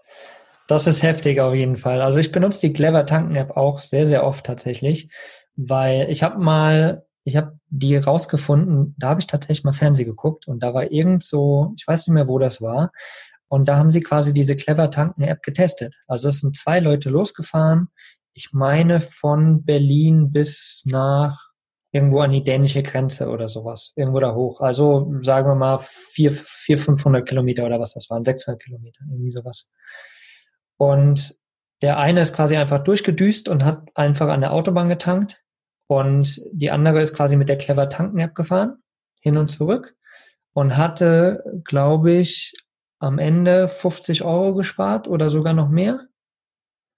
[0.68, 2.02] das ist heftig auf jeden Fall.
[2.02, 5.10] Also ich benutze die Clever Tanken App auch sehr, sehr oft tatsächlich,
[5.56, 10.48] weil ich habe mal, ich habe die rausgefunden, da habe ich tatsächlich mal Fernsehen geguckt
[10.48, 12.92] und da war irgend so, ich weiß nicht mehr, wo das war,
[13.48, 15.96] und da haben sie quasi diese Clever Tanken App getestet.
[16.08, 17.90] Also es sind zwei Leute losgefahren,
[18.34, 21.50] ich meine von Berlin bis nach
[21.92, 24.62] irgendwo an die dänische Grenze oder sowas, irgendwo da hoch.
[24.62, 29.30] Also sagen wir mal vier, vier 500 Kilometer oder was das waren, 600 Kilometer, irgendwie
[29.30, 29.70] sowas.
[30.78, 31.38] Und
[31.84, 35.44] der eine ist quasi einfach durchgedüst und hat einfach an der Autobahn getankt.
[35.88, 38.78] Und die andere ist quasi mit der Clever Tanken App gefahren,
[39.20, 39.96] hin und zurück.
[40.54, 42.54] Und hatte, glaube ich,
[43.00, 46.08] am Ende 50 Euro gespart oder sogar noch mehr.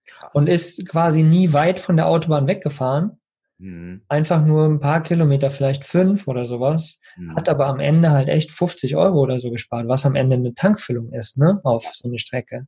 [0.08, 0.32] Krass.
[0.34, 3.20] Und ist quasi nie weit von der Autobahn weggefahren.
[3.58, 4.02] Mhm.
[4.10, 7.00] Einfach nur ein paar Kilometer, vielleicht fünf oder sowas.
[7.18, 7.36] Mhm.
[7.36, 10.54] Hat aber am Ende halt echt 50 Euro oder so gespart, was am Ende eine
[10.54, 12.68] Tankfüllung ist, ne, auf so eine Strecke.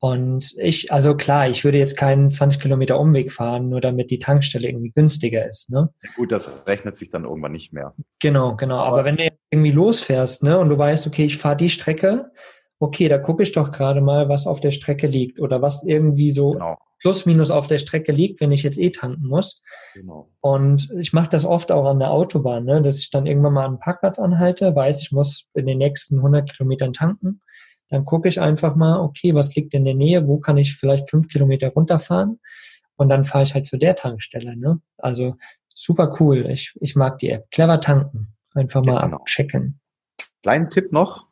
[0.00, 4.20] Und ich, also klar, ich würde jetzt keinen 20 Kilometer Umweg fahren, nur damit die
[4.20, 5.92] Tankstelle irgendwie günstiger ist, ne?
[6.14, 7.94] Gut, das rechnet sich dann irgendwann nicht mehr.
[8.20, 8.76] Genau, genau.
[8.78, 12.30] Aber, Aber- wenn du irgendwie losfährst, ne, und du weißt, okay, ich fahre die Strecke,
[12.78, 16.30] okay, da gucke ich doch gerade mal, was auf der Strecke liegt oder was irgendwie
[16.30, 19.62] so Genau, plus minus auf der Strecke liegt, wenn ich jetzt eh tanken muss.
[19.94, 20.30] genau.
[20.40, 23.64] Und ich mache das oft auch an der Autobahn, ne, dass ich dann irgendwann mal
[23.64, 27.40] an einen Parkplatz anhalte, weiß, ich muss in den nächsten 100 Kilometern tanken.
[27.90, 31.08] Dann gucke ich einfach mal, okay, was liegt in der Nähe, wo kann ich vielleicht
[31.08, 32.38] fünf Kilometer runterfahren?
[32.96, 34.56] Und dann fahre ich halt zu der Tankstelle.
[34.56, 34.80] Ne?
[34.98, 35.36] Also
[35.74, 36.46] super cool.
[36.50, 37.48] Ich, ich mag die App.
[37.50, 38.34] Clever tanken.
[38.54, 39.16] Einfach mal Genau.
[39.18, 39.80] abchecken.
[40.42, 41.27] Kleinen Tipp noch.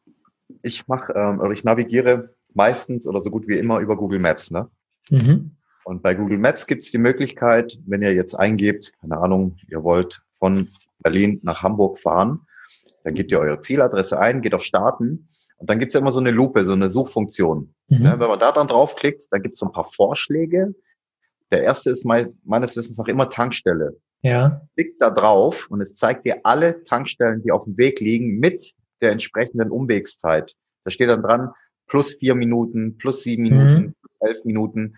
[0.63, 4.51] Ich mache ähm, oder ich navigiere meistens oder so gut wie immer über Google Maps,
[4.51, 4.69] ne?
[5.11, 5.53] Mhm.
[5.85, 9.85] Und bei Google Maps gibt es die Möglichkeit, wenn ihr jetzt eingebt, keine Ahnung, ihr
[9.85, 12.41] wollt von Berlin nach Hamburg fahren,
[13.05, 15.29] dann gebt ihr eure Zieladresse ein, geht auf Starten
[15.59, 17.73] und dann gibt es ja immer so eine Lupe, so eine Suchfunktion.
[17.89, 18.03] Mhm.
[18.03, 18.15] Ne?
[18.19, 20.75] Wenn man da dann draufklickt, dann gibt es so ein paar Vorschläge.
[21.53, 23.97] Der erste ist mein, meines Wissens nach immer Tankstelle.
[24.23, 24.63] Ja.
[24.75, 28.75] Klickt da drauf und es zeigt dir alle Tankstellen, die auf dem Weg liegen, mit
[29.01, 30.55] der entsprechenden Umwegszeit.
[30.85, 31.51] Da steht dann dran,
[31.87, 33.49] plus vier Minuten, plus sieben Mhm.
[33.51, 34.97] Minuten, plus elf Minuten.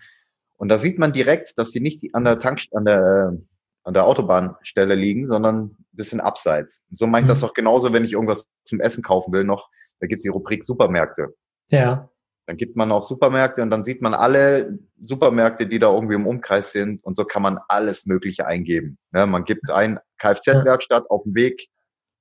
[0.57, 3.37] Und da sieht man direkt, dass die nicht an der Tank, an der, äh,
[3.83, 6.83] an der Autobahnstelle liegen, sondern ein bisschen abseits.
[6.89, 7.29] Und so meine ich Mhm.
[7.29, 9.69] das auch genauso, wenn ich irgendwas zum Essen kaufen will noch.
[9.99, 11.33] Da gibt's die Rubrik Supermärkte.
[11.69, 12.09] Ja.
[12.45, 16.25] Dann gibt man auch Supermärkte und dann sieht man alle Supermärkte, die da irgendwie im
[16.25, 18.97] Umkreis sind und so kann man alles Mögliche eingeben.
[19.11, 21.67] Ne, man gibt ein Kfz-Werkstatt auf dem Weg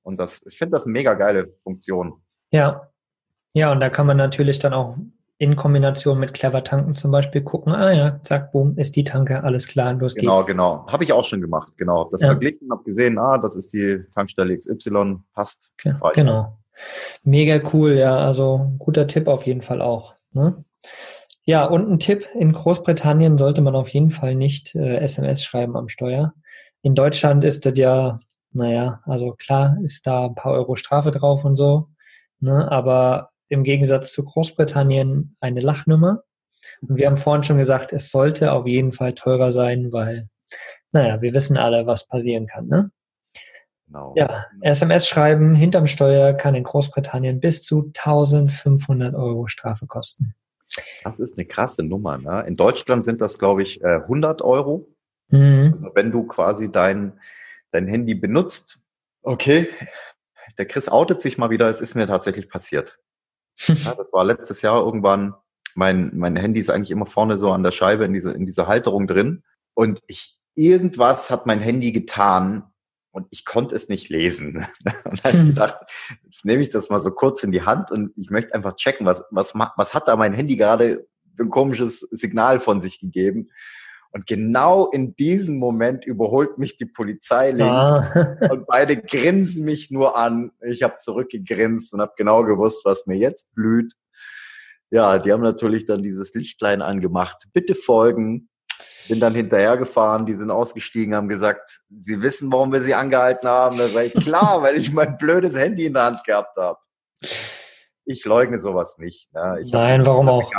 [0.08, 2.14] und das, ich finde das eine mega geile Funktion.
[2.50, 2.88] Ja.
[3.52, 4.96] Ja, und da kann man natürlich dann auch
[5.38, 9.42] in Kombination mit Clever Tanken zum Beispiel gucken, ah ja, zack, boom, ist die Tanke,
[9.44, 10.46] alles klar, los Genau, geht's.
[10.46, 10.86] genau.
[10.88, 11.72] Habe ich auch schon gemacht.
[11.76, 12.28] Genau, das Ja.
[12.28, 15.70] verglichen, habe gesehen, ah, das ist die Tankstelle XY, passt.
[15.82, 16.58] Ge- Genau.
[17.22, 20.14] Mega cool, ja, also guter Tipp auf jeden Fall auch.
[20.32, 20.64] Ne?
[21.44, 25.76] Ja, und ein Tipp, in Großbritannien sollte man auf jeden Fall nicht äh, SMS schreiben
[25.76, 26.34] am Steuer.
[26.82, 28.20] In Deutschland ist das ja,
[28.52, 31.88] naja, also klar ist da ein paar Euro Strafe drauf und so,
[32.40, 36.22] ne, aber im Gegensatz zu Großbritannien eine Lachnummer.
[36.80, 40.28] Und wir haben vorhin schon gesagt, es sollte auf jeden Fall teurer sein, weil,
[40.92, 42.90] naja, wir wissen alle, was passieren kann, ne?
[43.86, 44.12] Genau.
[44.16, 50.34] Ja, SMS schreiben hinterm Steuer kann in Großbritannien bis zu 1500 Euro Strafe kosten.
[51.04, 52.18] Das ist eine krasse Nummer.
[52.18, 52.44] Ne?
[52.46, 54.88] In Deutschland sind das, glaube ich, 100 äh, Euro.
[55.30, 55.70] Mhm.
[55.72, 57.14] Also wenn du quasi dein,
[57.70, 58.84] dein Handy benutzt,
[59.22, 59.68] okay,
[60.56, 62.98] der Chris outet sich mal wieder, es ist mir tatsächlich passiert.
[63.58, 65.34] Ja, das war letztes Jahr irgendwann,
[65.74, 68.66] mein, mein Handy ist eigentlich immer vorne so an der Scheibe in, diese, in dieser
[68.66, 69.42] Halterung drin.
[69.74, 72.72] Und ich, irgendwas hat mein Handy getan,
[73.18, 74.64] und ich konnte es nicht lesen.
[75.04, 75.76] Und dann habe ich gedacht,
[76.24, 79.06] jetzt nehme ich das mal so kurz in die Hand und ich möchte einfach checken,
[79.06, 83.50] was, was, was hat da mein Handy gerade für ein komisches Signal von sich gegeben.
[84.18, 88.36] Und genau in diesem Moment überholt mich die Polizei links ah.
[88.50, 90.50] und beide grinsen mich nur an.
[90.68, 93.92] Ich habe zurückgegrinst und habe genau gewusst, was mir jetzt blüht.
[94.90, 97.44] Ja, die haben natürlich dann dieses Lichtlein angemacht.
[97.52, 98.48] Bitte folgen
[99.08, 103.78] bin dann hinterhergefahren, die sind ausgestiegen, haben gesagt, sie wissen, warum wir sie angehalten haben.
[103.78, 106.80] Da sage ich, klar, weil ich mein blödes Handy in der Hand gehabt habe.
[108.04, 109.32] Ich leugne sowas nicht.
[109.32, 109.60] Ne?
[109.62, 110.50] Ich Nein, warum auch?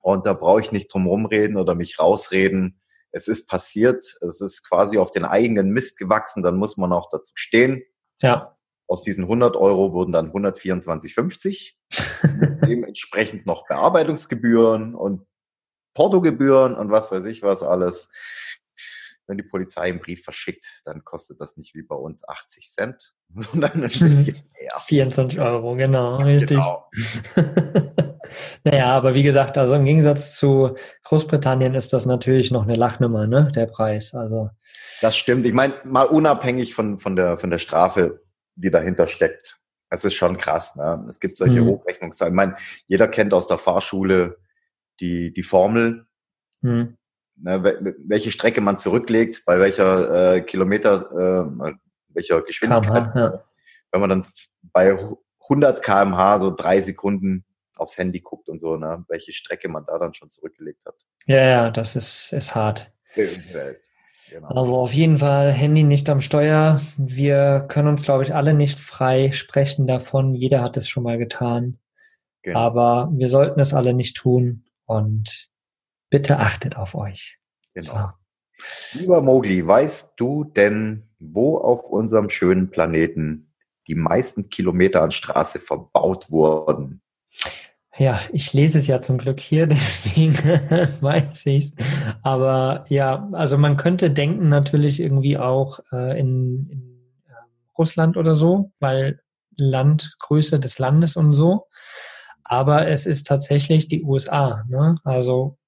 [0.00, 2.80] Und da brauche ich nicht drum rumreden oder mich rausreden.
[3.12, 7.10] Es ist passiert, es ist quasi auf den eigenen Mist gewachsen, dann muss man auch
[7.10, 7.82] dazu stehen.
[8.22, 8.56] Ja.
[8.86, 11.74] Aus diesen 100 Euro wurden dann 124,50.
[12.66, 15.26] Dementsprechend noch Bearbeitungsgebühren und
[15.94, 18.10] Portogebühren und was weiß ich was alles.
[19.26, 23.14] Wenn die Polizei einen Brief verschickt, dann kostet das nicht wie bei uns 80 Cent,
[23.34, 24.78] sondern ein bisschen mehr.
[24.78, 26.58] 24 Euro, genau, richtig.
[26.58, 26.90] Genau.
[28.64, 33.26] Naja, aber wie gesagt, also im Gegensatz zu Großbritannien ist das natürlich noch eine Lachnummer,
[33.26, 34.14] ne, der Preis.
[34.14, 34.50] Also.
[35.00, 35.46] Das stimmt.
[35.46, 38.22] Ich meine, mal unabhängig von, von, der, von der Strafe,
[38.54, 39.58] die dahinter steckt.
[39.90, 40.76] Es ist schon krass.
[40.76, 41.04] Ne?
[41.08, 41.66] Es gibt solche mhm.
[41.66, 42.32] Hochrechnungszahlen.
[42.32, 44.36] Ich meine, jeder kennt aus der Fahrschule
[45.00, 46.06] die, die Formel,
[46.62, 46.96] hm.
[47.36, 51.72] ne, welche Strecke man zurücklegt, bei welcher äh, Kilometer, äh,
[52.10, 53.12] welcher Geschwindigkeit.
[53.12, 53.44] KMH, ja.
[53.92, 54.26] Wenn man dann
[54.62, 54.98] bei
[55.42, 57.44] 100 kmh so drei Sekunden
[57.80, 60.94] aufs Handy guckt und so, ne, welche Strecke man da dann schon zurückgelegt hat.
[61.26, 62.92] Ja, ja, das ist, ist hart.
[64.30, 64.48] Genau.
[64.48, 66.80] Also auf jeden Fall Handy nicht am Steuer.
[66.96, 70.34] Wir können uns, glaube ich, alle nicht frei sprechen davon.
[70.34, 71.78] Jeder hat es schon mal getan.
[72.42, 72.58] Genau.
[72.58, 74.64] Aber wir sollten es alle nicht tun.
[74.86, 75.48] Und
[76.10, 77.38] bitte achtet auf euch.
[77.74, 78.08] Genau.
[78.92, 78.98] So.
[78.98, 83.52] Lieber Mogli, weißt du denn, wo auf unserem schönen Planeten
[83.86, 87.02] die meisten Kilometer an Straße verbaut wurden?
[88.00, 90.32] Ja, ich lese es ja zum Glück hier, deswegen
[91.02, 91.74] weiß ich es.
[92.22, 97.32] Aber ja, also man könnte denken natürlich irgendwie auch äh, in, in äh,
[97.76, 99.20] Russland oder so, weil
[99.56, 101.66] Landgröße des Landes und so.
[102.42, 104.64] Aber es ist tatsächlich die USA.
[104.66, 104.94] Ne?
[105.04, 105.58] Also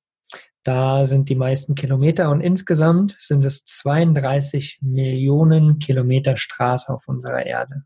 [0.64, 7.44] da sind die meisten Kilometer und insgesamt sind es 32 Millionen Kilometer Straße auf unserer
[7.44, 7.84] Erde.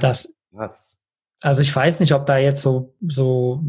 [0.00, 1.03] Das, das
[1.44, 3.62] also ich weiß nicht, ob da jetzt so, so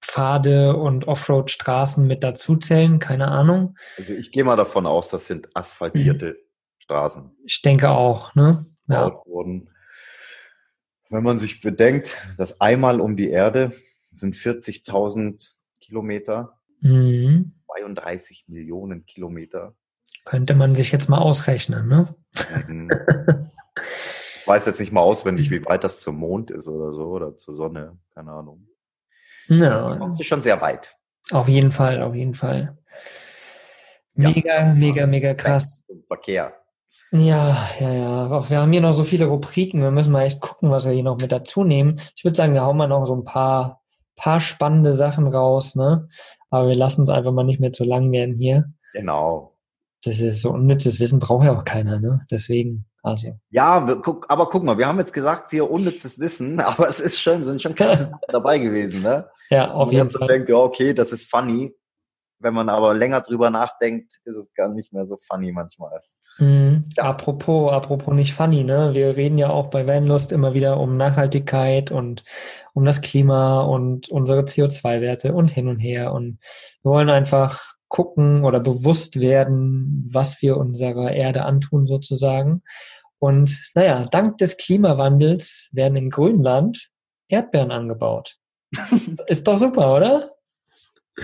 [0.00, 3.76] Pfade und Offroad-Straßen mit dazuzählen, keine Ahnung.
[3.96, 6.38] Also ich gehe mal davon aus, das sind asphaltierte
[6.78, 7.36] Straßen.
[7.44, 8.66] Ich denke auch, ne?
[8.86, 9.20] Ja.
[9.26, 9.68] Wurden.
[11.10, 13.72] Wenn man sich bedenkt, dass einmal um die Erde
[14.12, 17.54] sind 40.000 Kilometer, mhm.
[17.66, 19.74] 32 Millionen Kilometer.
[20.24, 22.14] Könnte man sich jetzt mal ausrechnen, ne?
[22.68, 22.90] Mhm.
[24.48, 27.54] weiß jetzt nicht mal auswendig, wie weit das zum Mond ist oder so oder zur
[27.54, 28.66] Sonne, keine Ahnung.
[29.48, 29.96] Ja.
[29.96, 30.96] Das ist schon sehr weit.
[31.32, 32.78] Auf jeden Fall, auf jeden Fall.
[34.14, 35.84] Mega, ja, mega, mega krass.
[36.06, 36.54] Verkehr.
[37.12, 38.30] Ja, ja, ja.
[38.30, 39.80] Auch wir haben hier noch so viele Rubriken.
[39.80, 42.00] Wir müssen mal echt gucken, was wir hier noch mit dazu nehmen.
[42.16, 43.80] Ich würde sagen, wir hauen mal noch so ein paar,
[44.16, 46.08] paar spannende Sachen raus, ne?
[46.50, 48.72] Aber wir lassen es einfach mal nicht mehr zu lang werden hier.
[48.92, 49.57] Genau.
[50.04, 52.24] Das ist so unnützes Wissen braucht ja auch keiner, ne?
[52.30, 53.38] Deswegen, also.
[53.50, 57.20] Ja, guck, aber guck mal, wir haben jetzt gesagt hier unnützes Wissen, aber es ist
[57.20, 59.28] schon, sind schon krasse dabei gewesen, ne?
[59.50, 60.22] Ja, auf jeden Fall.
[60.22, 61.74] Und denkt, ja, okay, das ist funny.
[62.40, 66.00] Wenn man aber länger drüber nachdenkt, ist es gar nicht mehr so funny manchmal.
[66.38, 66.84] Mhm.
[66.96, 67.04] Ja.
[67.04, 68.94] Apropos, apropos nicht funny, ne?
[68.94, 72.22] Wir reden ja auch bei Vanlust immer wieder um Nachhaltigkeit und
[72.74, 76.12] um das Klima und unsere CO2-Werte und hin und her.
[76.12, 76.38] Und
[76.82, 82.62] wir wollen einfach gucken oder bewusst werden, was wir unserer Erde antun sozusagen.
[83.18, 86.90] Und naja, dank des Klimawandels werden in Grönland
[87.28, 88.36] Erdbeeren angebaut.
[89.26, 90.32] Ist doch super, oder?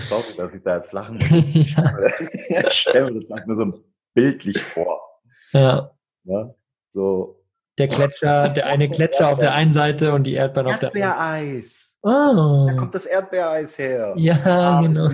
[0.09, 1.73] Sorry, dass ich da jetzt lachen muss.
[1.73, 2.67] ja.
[2.67, 5.01] ich stelle mir das manchmal so bildlich vor.
[5.51, 5.91] ja.
[6.23, 6.55] Ne?
[6.91, 7.43] So
[7.77, 11.03] Der Gletscher, der eine Gletscher auf der einen Seite und die Erdbeeren auf der anderen.
[11.03, 11.84] Erdbeereis.
[12.07, 12.67] Oh.
[12.67, 14.13] Da kommt das Erdbeereis her.
[14.15, 15.09] Ja, Ah, genau.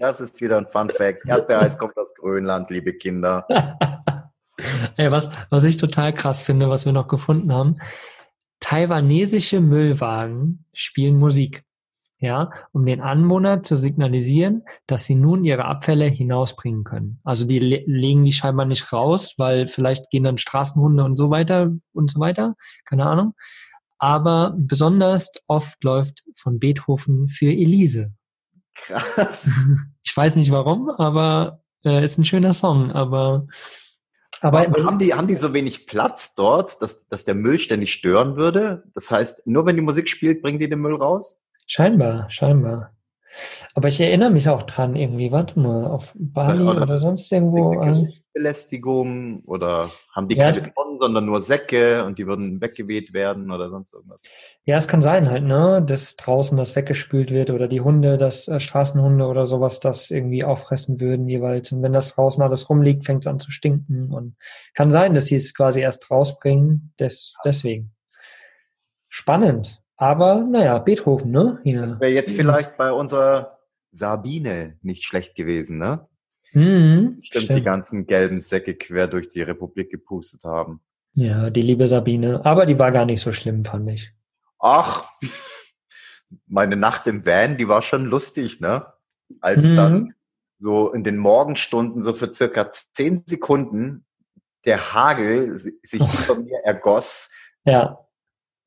[0.00, 1.20] Das ist wieder ein Fun Fact.
[1.26, 3.46] Erdbeereis kommt aus Grönland, liebe Kinder.
[4.96, 7.76] Ey, was, was ich total krass finde, was wir noch gefunden haben,
[8.58, 11.62] taiwanesische Müllwagen spielen Musik,
[12.18, 17.20] ja, um den Anwohner zu signalisieren, dass sie nun ihre Abfälle hinausbringen können.
[17.22, 21.30] Also die le legen die scheinbar nicht raus, weil vielleicht gehen dann Straßenhunde und so
[21.30, 23.34] weiter und so weiter, keine Ahnung.
[24.02, 28.12] Aber besonders oft läuft von Beethoven für Elise.
[28.74, 29.48] Krass.
[30.04, 33.46] Ich weiß nicht warum, aber äh, ist ein schöner Song, aber
[34.40, 37.92] aber Aber haben die, haben die so wenig Platz dort, dass, dass der Müll ständig
[37.92, 38.82] stören würde?
[38.94, 41.40] Das heißt, nur wenn die Musik spielt, bringen die den Müll raus?
[41.68, 42.92] Scheinbar, scheinbar.
[43.74, 47.80] Aber ich erinnere mich auch dran irgendwie, warte mal, auf Bali Oder- oder, sonst irgendwo.
[48.34, 53.50] Belästigung oder haben die Ja, keine Tonnen, sondern nur Säcke und die würden weggeweht werden
[53.50, 54.20] oder sonst irgendwas?
[54.64, 58.48] ja, es kann sein halt, ne, dass draußen das weggespült wird oder die Hunde, dass
[58.48, 61.72] äh, Straßenhunde oder sowas das irgendwie auffressen würden jeweils.
[61.72, 64.12] Und wenn das draußen alles rumliegt, fängt es an zu stinken.
[64.12, 64.36] Und
[64.74, 66.94] kann sein, dass sie es quasi erst rausbringen.
[66.98, 67.92] Des, deswegen.
[69.08, 69.81] Spannend.
[70.02, 71.60] Aber naja, Beethoven, ne?
[71.62, 71.82] Hier.
[71.82, 73.60] Das wäre jetzt vielleicht bei unserer
[73.92, 76.08] Sabine nicht schlecht gewesen, ne?
[76.54, 80.80] Mhm, Stimmt, die ganzen gelben Säcke quer durch die Republik gepustet haben.
[81.14, 82.44] Ja, die liebe Sabine.
[82.44, 84.10] Aber die war gar nicht so schlimm, fand ich.
[84.58, 85.06] Ach,
[86.48, 88.84] meine Nacht im Van, die war schon lustig, ne?
[89.40, 89.76] Als Mhm.
[89.76, 90.14] dann
[90.58, 94.04] so in den Morgenstunden, so für circa zehn Sekunden,
[94.64, 97.30] der Hagel si- sich über mir ergoss.
[97.64, 98.00] Ja,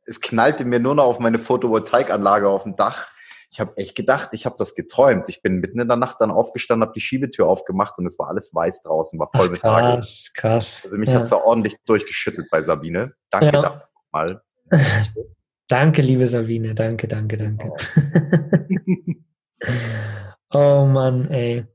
[0.05, 3.11] Es knallte mir nur noch auf meine Photovoltaikanlage auf dem Dach.
[3.51, 5.29] Ich habe echt gedacht, ich habe das geträumt.
[5.29, 8.27] Ich bin mitten in der Nacht dann aufgestanden, habe die Schiebetür aufgemacht und es war
[8.27, 9.95] alles weiß draußen, war voll Ach, mit Hagel.
[9.95, 10.81] krass, krass.
[10.83, 11.19] Also mich ja.
[11.19, 13.13] hat's da ordentlich durchgeschüttelt bei Sabine.
[13.29, 13.61] Danke Ja.
[13.61, 14.41] dafür mal.
[15.67, 16.75] Danke, liebe Sabine.
[16.75, 17.71] Danke, danke, danke.
[20.53, 21.65] oh Mann, ey.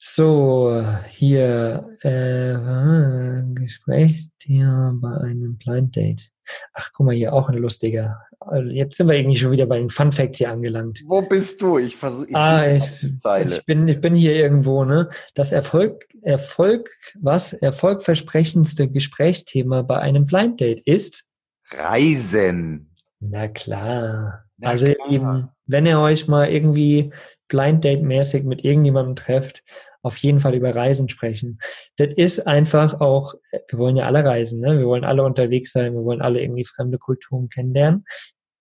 [0.00, 6.30] So, hier, äh, Gesprächsthema bei einem Blind Date.
[6.72, 8.20] Ach, guck mal, hier auch ein lustiger.
[8.38, 11.02] Also Jetzt sind wir irgendwie schon wieder bei den Fun Facts hier angelangt.
[11.06, 11.78] Wo bist du?
[11.78, 12.84] Ich versuche, ich, ah, ich,
[13.18, 13.56] Zeile.
[13.56, 15.10] ich bin, ich bin hier irgendwo, ne?
[15.34, 17.52] Das Erfolg, Erfolg, was?
[17.52, 21.26] Erfolgversprechendste Gesprächsthema bei einem Blind Date ist?
[21.70, 22.94] Reisen.
[23.20, 24.44] Na klar.
[24.58, 25.08] Na also klar.
[25.08, 27.12] Lieben, wenn ihr euch mal irgendwie
[27.46, 29.62] Blind Date mäßig mit irgendjemandem trefft,
[30.02, 31.58] auf jeden Fall über Reisen sprechen.
[31.96, 34.78] Das ist einfach auch, wir wollen ja alle reisen, ne?
[34.78, 38.04] Wir wollen alle unterwegs sein, wir wollen alle irgendwie fremde Kulturen kennenlernen.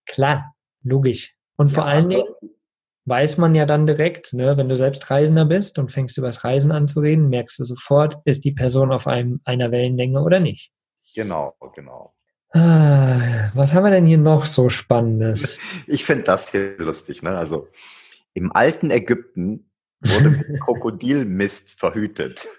[0.05, 1.33] Klar, logisch.
[1.57, 2.53] Und vor Ja, allen also- Dingen
[3.05, 6.43] weiß man ja dann direkt, ne, wenn du selbst Reisender bist und fängst über das
[6.43, 10.39] Reisen an zu reden, merkst du sofort, ist die Person auf einem, einer Wellenlänge oder
[10.41, 10.71] nicht.
[11.15, 12.13] Genau, genau.
[12.51, 15.59] Ah, was haben wir denn hier noch so Spannendes?
[15.87, 17.37] Ich finde das hier lustig, ne?
[17.37, 17.67] Also
[18.33, 19.69] im alten Ägypten
[20.01, 22.47] wurde mit Krokodilmist verhütet.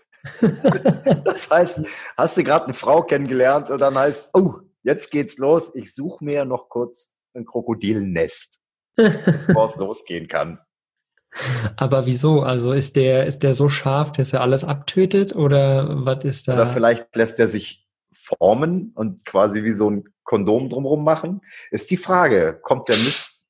[1.24, 1.82] Das heißt,
[2.16, 6.24] hast du gerade eine Frau kennengelernt und dann heißt, oh, jetzt geht's los, ich suche
[6.24, 8.58] mir noch kurz ein Krokodilnest,
[8.96, 10.58] bevor es losgehen kann.
[11.76, 12.40] Aber wieso?
[12.40, 16.54] Also ist der, ist der so scharf, dass er alles abtötet oder was ist da?
[16.54, 17.87] Oder vielleicht lässt er sich
[18.20, 21.40] formen und quasi wie so ein Kondom drumherum machen.
[21.70, 23.46] Ist die Frage, kommt der Mist,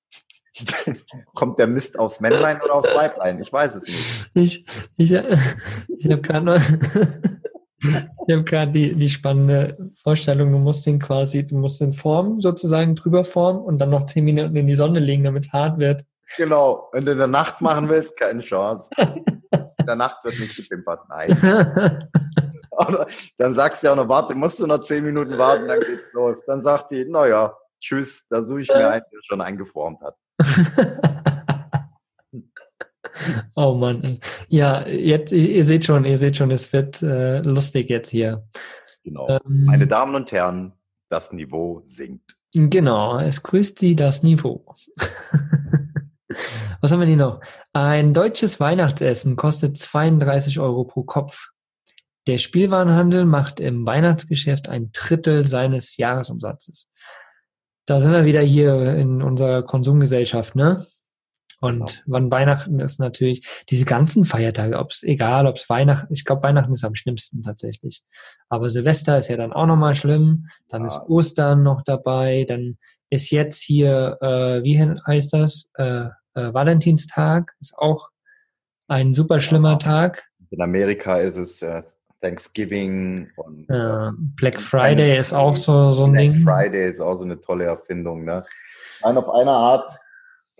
[1.34, 3.40] kommt der Mist aufs Männlein oder aufs Weiblein?
[3.40, 4.30] Ich weiß es nicht.
[4.34, 6.60] Ich, ich, ich habe gerade noch,
[7.80, 12.40] ich habe gerade die, die spannende Vorstellung, du musst den quasi, du musst den formen,
[12.40, 15.78] sozusagen drüber formen und dann noch zehn Minuten in die Sonne legen, damit es hart
[15.78, 16.04] wird.
[16.36, 16.88] Genau.
[16.92, 18.90] Wenn du in der Nacht machen willst, keine Chance.
[19.88, 21.00] Der Nacht wird nicht gepimpert.
[21.08, 21.30] Nein.
[23.38, 26.04] Dann sagst du ja auch noch, warte, musst du noch zehn Minuten warten, dann geht's
[26.12, 26.44] los.
[26.44, 30.16] Dann sagt die, naja, tschüss, da suche ich mir einen, der schon eingeformt hat.
[33.56, 34.20] oh Mann.
[34.48, 38.46] Ja, jetzt, ihr ihr seht schon, ihr seht schon, es wird äh, lustig jetzt hier.
[39.02, 39.26] Genau.
[39.28, 40.72] Ähm, Meine Damen und Herren,
[41.08, 42.36] das Niveau sinkt.
[42.52, 44.76] Genau, es grüßt Sie das Niveau.
[46.80, 47.40] Was haben wir hier noch?
[47.72, 51.48] Ein deutsches Weihnachtsessen kostet 32 Euro pro Kopf.
[52.26, 56.90] Der Spielwarenhandel macht im Weihnachtsgeschäft ein Drittel seines Jahresumsatzes.
[57.86, 60.86] Da sind wir wieder hier in unserer Konsumgesellschaft, ne?
[61.60, 66.24] Und wann Weihnachten ist natürlich, diese ganzen Feiertage, ob es egal, ob es Weihnachten, ich
[66.24, 68.04] glaube, Weihnachten ist am schlimmsten tatsächlich.
[68.48, 70.86] Aber Silvester ist ja dann auch nochmal schlimm, dann Ja.
[70.86, 72.78] ist Ostern noch dabei, dann
[73.10, 75.70] ist jetzt hier, äh, wie heißt das?
[75.74, 78.08] Äh, äh, Valentinstag ist auch
[78.86, 79.78] ein super schlimmer ja.
[79.78, 80.24] Tag.
[80.50, 81.82] In Amerika ist es äh,
[82.20, 86.44] Thanksgiving und äh, Black Friday ist auch so, so ein Black Ding.
[86.44, 88.24] Black Friday ist auch so eine tolle Erfindung.
[88.24, 88.42] Ne?
[89.02, 89.90] Nein, auf einer Art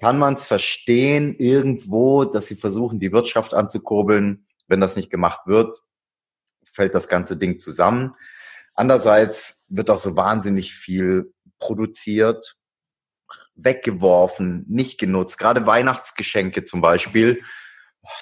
[0.01, 4.47] kann man es verstehen irgendwo, dass sie versuchen, die Wirtschaft anzukurbeln.
[4.69, 5.79] Wenn das nicht gemacht wird,
[6.65, 8.15] fällt das ganze Ding zusammen.
[8.75, 12.57] Andererseits wird auch so wahnsinnig viel produziert,
[13.57, 15.39] weggeworfen, nicht genutzt.
[15.39, 17.43] Gerade Weihnachtsgeschenke zum Beispiel,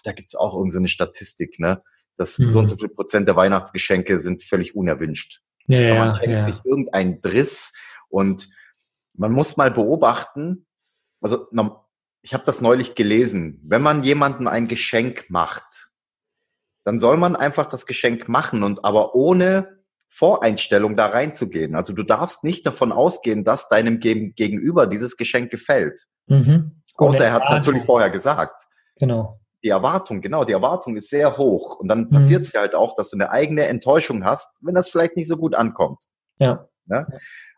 [0.05, 1.83] da gibt's auch irgendeine Statistik, ne?
[2.17, 2.49] dass mhm.
[2.49, 5.43] so und so viel Prozent der Weihnachtsgeschenke sind völlig unerwünscht.
[5.67, 6.43] Ja, man schenkt ja.
[6.43, 7.75] sich irgendeinen Driss
[8.09, 8.49] und
[9.15, 10.67] man muss mal beobachten,
[11.21, 11.49] also
[12.23, 15.91] ich habe das neulich gelesen, wenn man jemandem ein Geschenk macht,
[16.85, 19.77] dann soll man einfach das Geschenk machen und aber ohne
[20.09, 21.75] Voreinstellung da reinzugehen.
[21.75, 26.07] Also du darfst nicht davon ausgehen, dass deinem Gegenüber dieses Geschenk gefällt.
[26.27, 26.83] Mhm.
[26.97, 28.63] Außer er hat es natürlich vorher gesagt.
[28.99, 29.41] Genau.
[29.63, 31.79] Die Erwartung, genau, die Erwartung ist sehr hoch.
[31.79, 32.11] Und dann mhm.
[32.11, 35.29] passiert es ja halt auch, dass du eine eigene Enttäuschung hast, wenn das vielleicht nicht
[35.29, 36.03] so gut ankommt.
[36.39, 36.69] Ja.
[36.87, 37.07] Ne?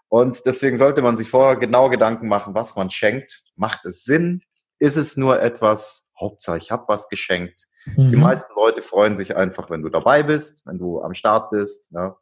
[0.08, 3.42] Und deswegen sollte man sich vorher genau Gedanken machen, was man schenkt.
[3.56, 4.42] Macht es Sinn?
[4.78, 7.66] Ist es nur etwas, Hauptsache ich habe was geschenkt?
[7.96, 8.10] Mhm.
[8.10, 11.92] Die meisten Leute freuen sich einfach, wenn du dabei bist, wenn du am Start bist.
[11.92, 12.14] Ne?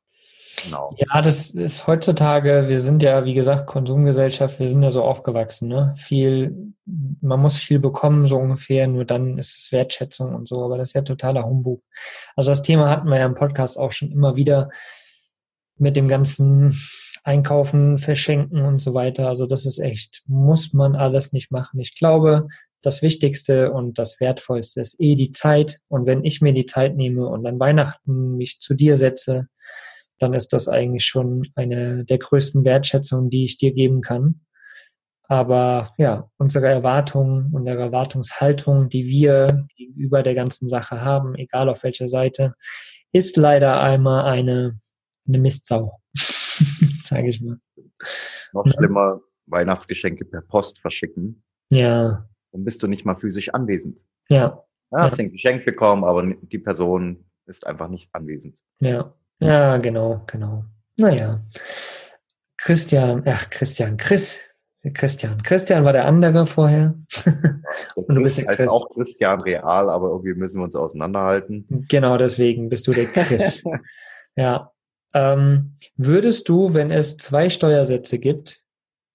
[0.65, 0.95] Genau.
[0.97, 5.69] Ja, das ist heutzutage, wir sind ja, wie gesagt, Konsumgesellschaft, wir sind ja so aufgewachsen,
[5.69, 5.95] ne?
[5.99, 6.73] Viel,
[7.21, 10.91] man muss viel bekommen, so ungefähr, nur dann ist es Wertschätzung und so, aber das
[10.91, 11.83] ist ja totaler Humbug.
[12.37, 14.71] Also das Thema hatten wir ja im Podcast auch schon immer wieder
[15.77, 16.81] mit dem ganzen
[17.27, 19.29] Einkaufen, Verschenken und so weiter.
[19.29, 21.81] Also das ist echt, muss man alles nicht machen.
[21.81, 22.47] Ich glaube,
[22.83, 25.81] das Wichtigste und das Wertvollste ist eh die Zeit.
[25.89, 29.49] Und wenn ich mir die Zeit nehme und an Weihnachten mich zu dir setze,
[30.19, 34.43] dann ist das eigentlich schon eine der größten Wertschätzungen, die ich dir geben kann.
[35.29, 41.83] Aber ja, unsere Erwartungen, unsere Erwartungshaltung, die wir gegenüber der ganzen Sache haben, egal auf
[41.83, 42.55] welcher Seite,
[43.11, 44.79] ist leider einmal eine,
[45.27, 45.99] eine Mistsau,
[47.07, 47.59] sage ich mal.
[48.53, 51.43] Noch schlimmer, Weihnachtsgeschenke per Post verschicken.
[51.71, 52.29] Ja.
[52.53, 54.01] Dann bist du nicht mal physisch anwesend.
[54.29, 54.65] Ja.
[54.91, 55.25] Du hast ja.
[55.25, 58.61] ein Geschenk bekommen, aber die Person ist einfach nicht anwesend.
[58.81, 59.15] Ja.
[59.39, 60.65] Ja, genau, genau.
[60.99, 61.45] Naja.
[62.57, 64.43] Christian, ach, Christian, Chris,
[64.95, 65.43] Christian.
[65.43, 66.95] Christian war der andere vorher.
[67.95, 68.69] Und du bist der Chris.
[68.69, 71.87] auch Christian real, aber irgendwie müssen wir uns auseinanderhalten.
[71.89, 73.63] Genau, deswegen bist du der Chris.
[74.37, 74.71] ja.
[75.17, 78.61] Ähm, würdest du, wenn es zwei Steuersätze gibt,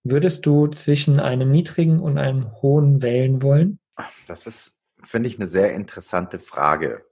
[0.03, 3.77] würdest du zwischen einem niedrigen und einem hohen wählen wollen?
[4.25, 7.05] Das ist, finde ich, eine sehr interessante Frage.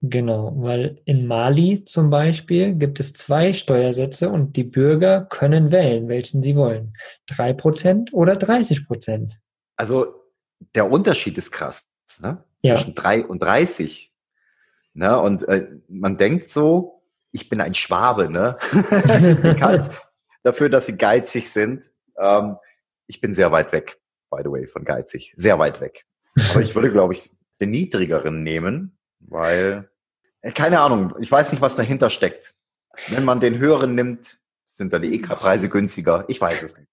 [0.00, 6.08] Genau, weil in Mali zum Beispiel gibt es zwei Steuersätze und die Bürger können wählen,
[6.08, 6.94] welchen sie wollen.
[7.28, 9.38] Drei Prozent oder 30 Prozent.
[9.76, 10.20] Also
[10.74, 11.86] der Unterschied ist krass,
[12.20, 12.42] ne?
[12.60, 12.94] Zwischen ja.
[12.94, 14.12] drei und 30.
[14.94, 15.20] Ne?
[15.20, 17.01] Und äh, man denkt so,
[17.32, 18.56] ich bin ein Schwabe, ne?
[19.20, 19.90] sie bekannt
[20.42, 21.90] dafür, dass sie geizig sind.
[22.18, 22.56] Ähm,
[23.06, 25.34] ich bin sehr weit weg, by the way, von geizig.
[25.36, 26.04] Sehr weit weg.
[26.50, 27.30] Aber ich würde, glaube ich,
[27.60, 29.90] den niedrigeren nehmen, weil
[30.42, 32.54] äh, keine Ahnung, ich weiß nicht, was dahinter steckt.
[33.08, 36.24] Wenn man den höheren nimmt, sind dann die EK-Preise günstiger.
[36.28, 36.88] Ich weiß es nicht.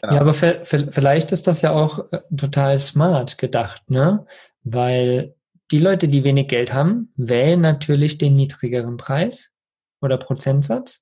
[0.00, 0.14] Genau.
[0.14, 4.26] Ja, aber vielleicht ist das ja auch äh, total smart gedacht, ne?
[4.64, 5.34] Weil
[5.70, 9.52] die Leute, die wenig Geld haben, wählen natürlich den niedrigeren Preis
[10.02, 11.00] oder Prozentsatz.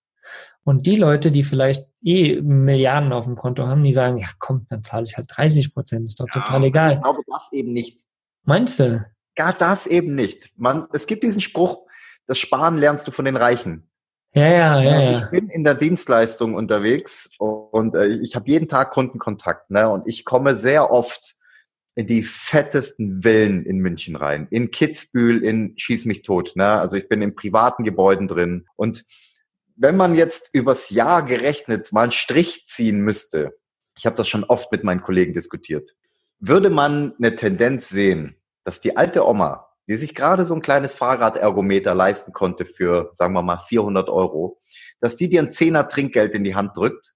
[0.64, 4.66] Und die Leute, die vielleicht eh Milliarden auf dem Konto haben, die sagen, ja komm,
[4.68, 6.92] dann zahle ich halt 30 Prozent, ist doch ja, total egal.
[6.92, 8.03] Ich glaube das eben nicht.
[8.44, 9.05] Meinst du?
[9.34, 10.53] Gar das eben nicht.
[10.57, 11.86] Man, es gibt diesen Spruch,
[12.26, 13.88] das Sparen lernst du von den Reichen.
[14.32, 15.01] Ja, ja, ja.
[15.01, 15.18] ja.
[15.18, 19.88] Ich bin in der Dienstleistung unterwegs und äh, ich habe jeden Tag Kundenkontakt, ne?
[19.88, 21.38] Und ich komme sehr oft
[21.99, 26.80] in die fettesten Villen in München rein, in Kitzbühel, in Schieß mich tot, ne?
[26.80, 28.66] Also ich bin in privaten Gebäuden drin.
[28.76, 29.05] Und
[29.74, 33.59] wenn man jetzt übers Jahr gerechnet mal einen Strich ziehen müsste,
[33.96, 35.96] ich habe das schon oft mit meinen Kollegen diskutiert,
[36.38, 40.94] würde man eine Tendenz sehen, dass die alte Oma die sich gerade so ein kleines
[40.94, 44.61] Fahrradergometer leisten konnte für, sagen wir mal, 400 Euro,
[45.01, 47.14] dass die dir ein Zehner Trinkgeld in die Hand drückt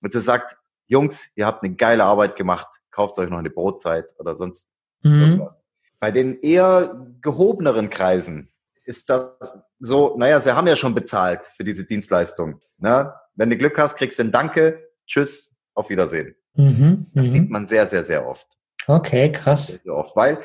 [0.00, 0.56] und sie sagt,
[0.86, 4.70] Jungs, ihr habt eine geile Arbeit gemacht, kauft euch noch eine Brotzeit oder sonst
[5.02, 5.20] mhm.
[5.20, 5.64] irgendwas.
[5.98, 8.48] Bei den eher gehobeneren Kreisen
[8.84, 12.60] ist das so, naja, sie haben ja schon bezahlt für diese Dienstleistung.
[12.78, 13.12] Ne?
[13.34, 16.36] Wenn du Glück hast, kriegst du ein Danke, Tschüss, auf Wiedersehen.
[16.54, 17.30] Mhm, das mhm.
[17.30, 18.46] sieht man sehr, sehr, sehr oft.
[18.86, 19.68] Okay, krass.
[19.68, 20.38] Sehr, sehr oft, weil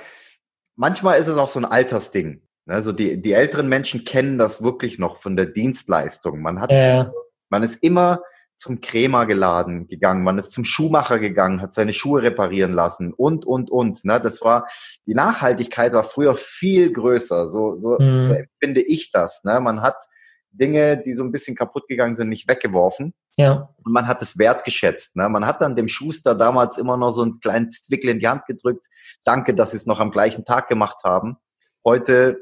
[0.75, 2.41] manchmal ist es auch so ein Altersding.
[2.65, 6.41] Also die, die älteren Menschen kennen das wirklich noch von der Dienstleistung.
[6.41, 7.11] Man hat, ja.
[7.49, 8.21] man ist immer
[8.57, 13.45] zum Krämer geladen gegangen, man ist zum Schuhmacher gegangen, hat seine Schuhe reparieren lassen und,
[13.45, 14.03] und, und.
[14.03, 14.19] Ne?
[14.19, 14.67] Das war,
[15.05, 17.47] die Nachhaltigkeit war früher viel größer.
[17.49, 18.23] So, so, mhm.
[18.25, 19.43] so empfinde ich das.
[19.43, 19.59] Ne?
[19.59, 20.03] Man hat
[20.49, 23.13] Dinge, die so ein bisschen kaputt gegangen sind, nicht weggeworfen.
[23.35, 23.69] Ja.
[23.83, 25.15] Und man hat es wertgeschätzt.
[25.15, 25.29] Ne?
[25.29, 28.45] Man hat dann dem Schuster damals immer noch so einen kleinen Zwickel in die Hand
[28.47, 28.87] gedrückt.
[29.23, 31.37] Danke, dass sie es noch am gleichen Tag gemacht haben.
[31.85, 32.39] Heute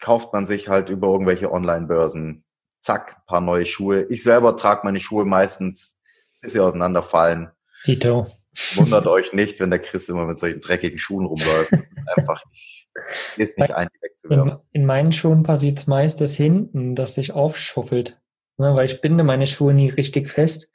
[0.00, 2.44] kauft man sich halt über irgendwelche Online-Börsen
[2.80, 4.04] zack, paar neue Schuhe.
[4.08, 6.00] Ich selber trage meine Schuhe meistens,
[6.40, 7.50] bis sie auseinanderfallen.
[7.84, 8.26] Tito.
[8.74, 11.72] Wundert euch nicht, wenn der Chris immer mit solchen dreckigen Schuhen rumläuft.
[11.72, 12.88] Das ist einfach nicht,
[13.36, 14.50] ist nicht ein, wegzuwerfen.
[14.50, 18.20] In, in meinen Schuhen passiert es meistens hinten, dass sich aufschuffelt.
[18.56, 20.68] Ne, weil ich binde meine Schuhe nie richtig fest.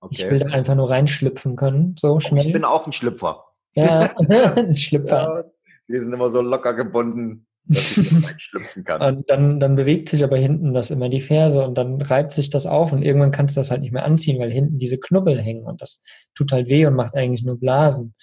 [0.00, 0.14] Okay.
[0.14, 2.46] Ich will da einfach nur reinschlüpfen können, so schnell.
[2.46, 3.44] Ich bin auch ein Schlüpfer.
[3.74, 4.14] Ja,
[4.56, 5.44] ein Schlüpfer.
[5.44, 5.44] Ja,
[5.88, 9.02] die sind immer so locker gebunden dass ich schlüpfen kann.
[9.02, 12.50] Und dann, dann bewegt sich aber hinten das immer die Ferse und dann reibt sich
[12.50, 15.40] das auf und irgendwann kannst du das halt nicht mehr anziehen, weil hinten diese Knubbel
[15.40, 16.02] hängen und das
[16.34, 18.14] tut halt weh und macht eigentlich nur Blasen.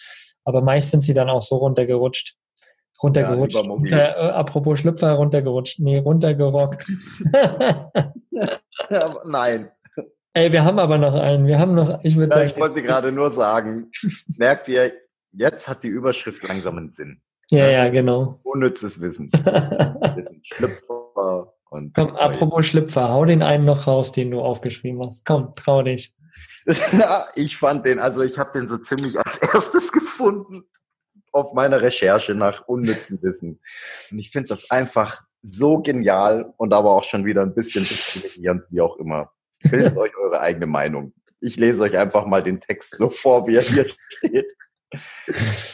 [0.44, 2.36] Aber meist sind sie dann auch so runtergerutscht.
[3.02, 3.56] Runtergerutscht.
[3.56, 5.80] Ja, Runter, äh, apropos Schlüpfer, runtergerutscht.
[5.80, 6.88] Nee, runtergerockt.
[8.90, 9.70] ja, nein.
[10.34, 11.48] Ey, wir haben aber noch einen.
[11.48, 12.50] Wir haben noch, ich würde ja, sagen.
[12.50, 13.92] Ich wollte gerade nur sagen,
[14.38, 14.94] merkt ihr,
[15.32, 17.22] jetzt hat die Überschrift langsam einen Sinn.
[17.50, 18.40] Ja, ja, genau.
[18.44, 19.32] Unnützes Wissen.
[20.16, 20.42] Wissen.
[20.44, 21.94] Schlüpfer und.
[21.94, 25.26] Komm, apropos Schlüpfer, hau den einen noch raus, den du aufgeschrieben hast.
[25.26, 26.14] Komm, trau dich.
[27.36, 30.64] ich fand den, also ich habe den so ziemlich als erstes gefunden
[31.32, 33.60] auf meiner Recherche nach unnützem Wissen.
[34.12, 38.64] Und ich finde das einfach so genial und aber auch schon wieder ein bisschen diskriminierend,
[38.70, 39.32] wie auch immer.
[39.62, 41.14] Bildet euch eure eigene Meinung.
[41.40, 44.52] Ich lese euch einfach mal den Text so vor, wie er hier steht.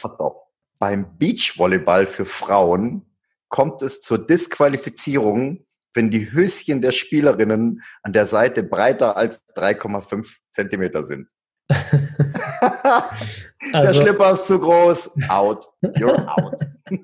[0.02, 0.43] Passt auf.
[0.78, 3.06] Beim Beachvolleyball für Frauen
[3.48, 5.64] kommt es zur Disqualifizierung,
[5.94, 11.28] wenn die Höschen der Spielerinnen an der Seite breiter als 3,5 Zentimeter sind.
[13.72, 15.12] also, der Schlipper ist zu groß.
[15.28, 15.66] Out.
[15.82, 16.60] You're out.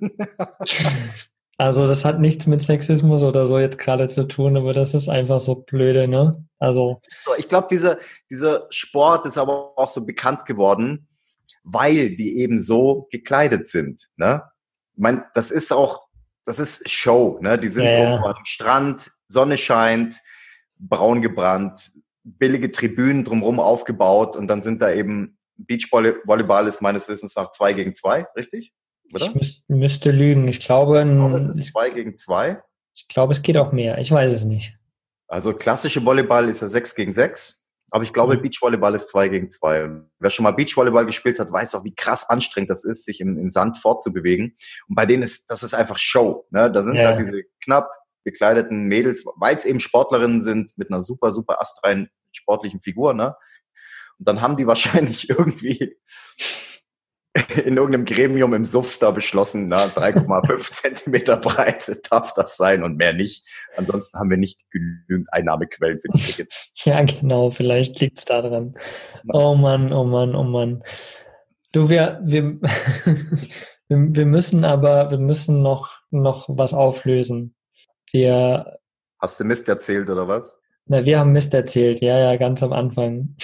[1.57, 5.09] also das hat nichts mit Sexismus oder so jetzt gerade zu tun, aber das ist
[5.09, 6.45] einfach so blöde, ne?
[6.59, 7.01] Also.
[7.39, 7.99] ich glaube, dieser,
[8.29, 11.07] dieser Sport ist aber auch so bekannt geworden,
[11.62, 14.08] weil die eben so gekleidet sind.
[14.16, 14.42] Ne?
[14.92, 16.06] Ich mein, das ist auch,
[16.44, 17.38] das ist Show.
[17.40, 17.58] Ne?
[17.58, 18.22] Die sind ja, ja.
[18.22, 20.20] am Strand, Sonne scheint,
[20.78, 21.92] braun gebrannt,
[22.22, 27.72] billige Tribünen drumherum aufgebaut und dann sind da eben Beachvolleyball ist meines Wissens nach zwei
[27.72, 28.72] gegen zwei, richtig?
[29.12, 29.26] Oder?
[29.26, 30.48] Ich müß, müsste lügen.
[30.48, 32.62] Ich glaube, oh, es ist zwei gegen zwei.
[32.94, 33.98] Ich glaube, es geht auch mehr.
[33.98, 34.76] Ich weiß es nicht.
[35.28, 37.59] Also klassische Volleyball ist ja sechs gegen sechs.
[37.91, 38.43] Aber ich glaube, mhm.
[38.43, 39.84] Beachvolleyball ist zwei gegen zwei.
[39.84, 43.20] Und wer schon mal Beachvolleyball gespielt hat, weiß auch, wie krass anstrengend das ist, sich
[43.20, 44.57] im, im Sand fortzubewegen.
[44.88, 46.47] Und bei denen ist, das ist einfach Show.
[46.51, 46.70] Ne?
[46.70, 47.12] Da sind ja.
[47.12, 47.91] da diese knapp
[48.24, 53.14] gekleideten Mädels, weil es eben Sportlerinnen sind mit einer super, super astreinen sportlichen Figur.
[53.14, 53.34] Ne?
[54.18, 55.97] Und dann haben die wahrscheinlich irgendwie
[57.64, 62.97] in irgendeinem Gremium im Suff da beschlossen, na, 3,5 Zentimeter breit darf das sein und
[62.97, 63.47] mehr nicht.
[63.76, 66.72] Ansonsten haben wir nicht genügend Einnahmequellen für die Tickets.
[66.85, 68.74] Ja, genau, vielleicht liegt's da dran.
[69.33, 70.83] Oh Mann, oh Mann, oh Mann.
[71.72, 72.59] Du, wir, wir,
[73.89, 77.55] wir müssen aber, wir müssen noch, noch was auflösen.
[78.11, 78.78] Wir.
[79.20, 80.59] Hast du Mist erzählt oder was?
[80.87, 83.37] Na, wir haben Mist erzählt, ja, ja, ganz am Anfang.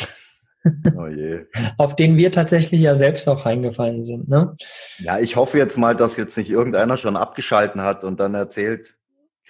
[0.96, 1.46] Oh je.
[1.78, 4.28] Auf den wir tatsächlich ja selbst auch reingefallen sind.
[4.28, 4.56] Ne?
[4.98, 8.96] Ja, ich hoffe jetzt mal, dass jetzt nicht irgendeiner schon abgeschalten hat und dann erzählt,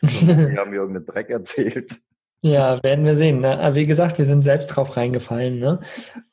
[0.00, 1.92] wir haben mir irgendeinen Dreck erzählt.
[2.42, 3.40] Ja, werden wir sehen.
[3.40, 3.70] Ne?
[3.74, 5.58] Wie gesagt, wir sind selbst drauf reingefallen.
[5.58, 5.80] Ne?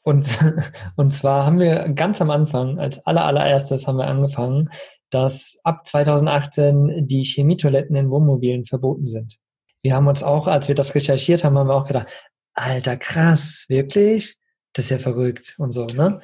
[0.02, 0.38] Und,
[0.96, 4.70] und zwar haben wir ganz am Anfang, als aller, allererstes haben wir angefangen,
[5.10, 9.38] dass ab 2018 die Chemietoiletten in Wohnmobilen verboten sind.
[9.82, 12.08] Wir haben uns auch, als wir das recherchiert haben, haben wir auch gedacht,
[12.54, 14.38] alter krass, wirklich?
[14.74, 16.20] Das ist ja verrückt und so, ne?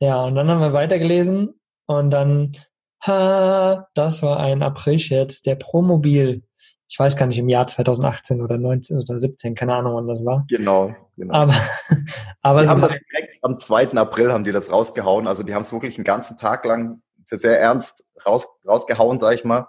[0.00, 2.56] Ja, und dann haben wir weitergelesen und dann,
[3.04, 6.44] ha, das war ein April-Scherz, der Promobil.
[6.88, 10.24] Ich weiß gar nicht, im Jahr 2018 oder 19 oder 17, keine Ahnung, wann das
[10.24, 10.46] war.
[10.48, 11.34] Genau, genau.
[11.34, 11.54] Aber,
[12.42, 13.90] aber die haben das direkt am 2.
[13.92, 15.26] April haben die das rausgehauen.
[15.26, 19.34] Also die haben es wirklich einen ganzen Tag lang für sehr ernst raus, rausgehauen, sag
[19.34, 19.68] ich mal.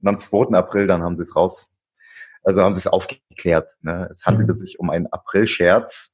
[0.00, 0.56] Und am 2.
[0.56, 1.76] April dann haben sie es raus,
[2.44, 3.72] also haben sie es aufgeklärt.
[3.80, 4.08] Ne?
[4.10, 4.56] Es handelte mhm.
[4.56, 6.13] sich um einen April-Scherz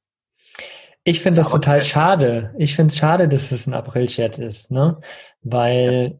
[1.03, 2.53] ich finde das ja, total schade.
[2.57, 4.99] Ich finde es schade, dass es ein April-Chat ist, ne?
[5.41, 6.19] Weil,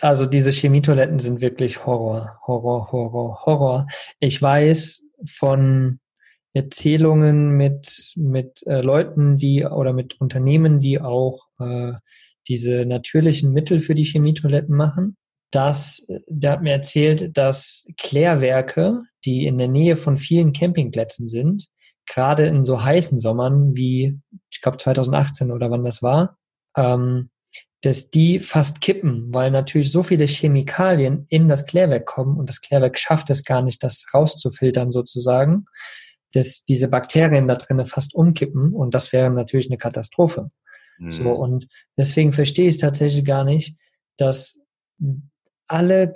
[0.00, 3.86] also diese Chemietoiletten sind wirklich Horror, Horror, Horror, Horror.
[4.20, 5.98] Ich weiß von
[6.52, 11.94] Erzählungen mit, mit äh, Leuten, die oder mit Unternehmen, die auch äh,
[12.46, 15.16] diese natürlichen Mittel für die Chemietoiletten machen,
[15.50, 21.68] dass, der hat mir erzählt, dass Klärwerke, die in der Nähe von vielen Campingplätzen sind,
[22.06, 24.18] gerade in so heißen Sommern wie,
[24.50, 26.36] ich glaube 2018 oder wann das war,
[26.76, 27.30] ähm,
[27.82, 32.60] dass die fast kippen, weil natürlich so viele Chemikalien in das Klärwerk kommen und das
[32.60, 35.66] Klärwerk schafft es gar nicht, das rauszufiltern sozusagen,
[36.32, 40.50] dass diese Bakterien da drinnen fast umkippen und das wäre natürlich eine Katastrophe.
[40.98, 41.10] Mhm.
[41.10, 43.76] So, und deswegen verstehe ich es tatsächlich gar nicht,
[44.16, 44.60] dass
[45.66, 46.10] alle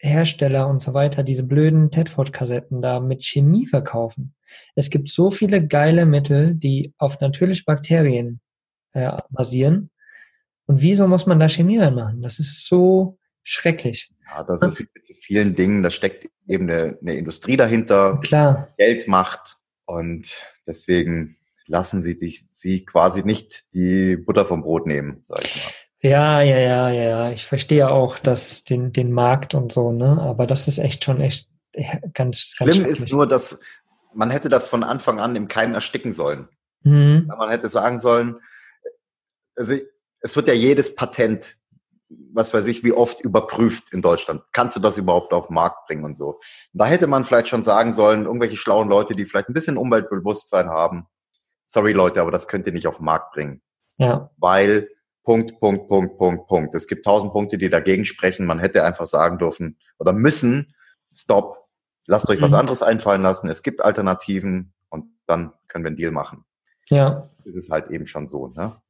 [0.00, 4.34] Campinghersteller und so weiter diese blöden Tedford-Kassetten da mit Chemie verkaufen.
[4.74, 8.40] Es gibt so viele geile Mittel, die auf natürliche Bakterien
[8.92, 9.90] äh, basieren.
[10.66, 12.22] Und wieso muss man da Chemie reinmachen?
[12.22, 14.10] Das ist so schrecklich.
[14.26, 18.20] Ja, das ist wie mit so vielen Dingen, da steckt eben eine, eine Industrie dahinter,
[18.22, 18.68] Klar.
[18.78, 21.36] Geld macht und deswegen
[21.66, 25.72] lassen sie dich, sie quasi nicht die Butter vom Brot nehmen, sag ich mal.
[26.00, 27.30] Ja, ja, ja, ja, ja.
[27.30, 30.20] Ich verstehe auch dass den, den Markt und so, ne?
[30.20, 31.48] Aber das ist echt schon echt
[32.14, 33.60] ganz, ganz Schlimm ist nur, dass
[34.14, 36.48] man hätte das von Anfang an im Keim ersticken sollen.
[36.82, 37.30] Mhm.
[37.36, 38.36] Man hätte sagen sollen,
[39.54, 39.74] also
[40.20, 41.56] es wird ja jedes Patent,
[42.08, 44.42] was weiß ich, wie oft überprüft in Deutschland.
[44.52, 46.40] Kannst du das überhaupt auf den Markt bringen und so?
[46.72, 50.68] Da hätte man vielleicht schon sagen sollen, irgendwelche schlauen Leute, die vielleicht ein bisschen Umweltbewusstsein
[50.70, 51.06] haben,
[51.66, 53.62] sorry Leute, aber das könnt ihr nicht auf den Markt bringen.
[53.96, 54.30] Ja.
[54.38, 54.88] Weil
[55.24, 56.74] Punkt, Punkt, Punkt, Punkt, Punkt.
[56.74, 58.46] Es gibt tausend Punkte, die dagegen sprechen.
[58.46, 60.74] Man hätte einfach sagen dürfen oder müssen,
[61.12, 61.68] stopp,
[62.06, 62.44] lasst euch mhm.
[62.44, 63.48] was anderes einfallen lassen.
[63.48, 66.44] Es gibt Alternativen und dann können wir einen Deal machen.
[66.88, 67.30] Ja.
[67.44, 68.48] Das ist halt eben schon so.
[68.48, 68.80] Ne?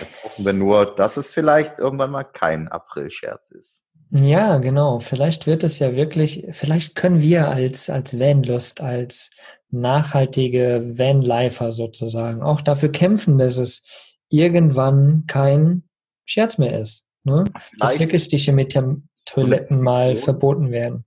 [0.00, 3.84] Jetzt hoffen wir nur, dass es vielleicht irgendwann mal kein April-Scherz ist.
[4.10, 5.00] Ja, genau.
[5.00, 9.30] Vielleicht wird es ja wirklich, vielleicht können wir als, als Vanlust, als
[9.70, 13.82] nachhaltige Vanlifer sozusagen auch dafür kämpfen, dass es
[14.28, 15.84] irgendwann kein
[16.24, 17.04] Scherz mehr ist.
[17.24, 17.44] Ne?
[17.78, 21.04] Dass wirklich die Chemie-Toiletten mal verboten werden.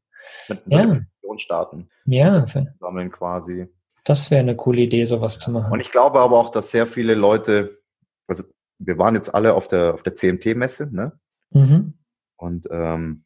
[0.49, 1.01] Mit ja.
[1.37, 1.89] starten.
[2.05, 2.45] Ja.
[2.79, 3.67] Sammeln quasi.
[4.03, 5.71] Das wäre eine coole Idee, sowas zu machen.
[5.71, 7.81] Und ich glaube aber auch, dass sehr viele Leute,
[8.27, 8.43] also
[8.79, 11.19] wir waren jetzt alle auf der, auf der CMT-Messe, ne?
[11.51, 11.93] Mhm.
[12.37, 13.25] Und ähm,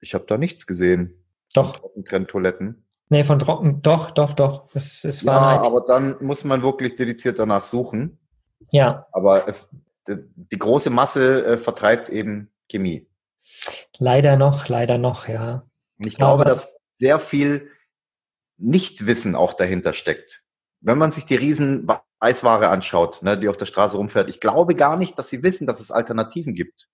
[0.00, 1.24] ich habe da nichts gesehen.
[1.54, 1.80] Doch.
[2.04, 2.86] Trenntoiletten.
[3.08, 4.68] Nee, von trocken, doch, doch, doch.
[4.74, 8.19] Es, es ja, aber dann muss man wirklich dediziert danach suchen.
[8.70, 9.06] Ja.
[9.12, 9.74] Aber es,
[10.06, 13.06] die große Masse äh, vertreibt eben Chemie.
[13.98, 15.64] Leider noch, leider noch, ja.
[15.98, 17.70] Und ich glaube, dass sehr viel
[18.56, 20.42] Nichtwissen auch dahinter steckt.
[20.80, 21.86] Wenn man sich die riesen
[22.20, 25.66] Eisware anschaut, ne, die auf der Straße rumfährt, ich glaube gar nicht, dass sie wissen,
[25.66, 26.88] dass es Alternativen gibt.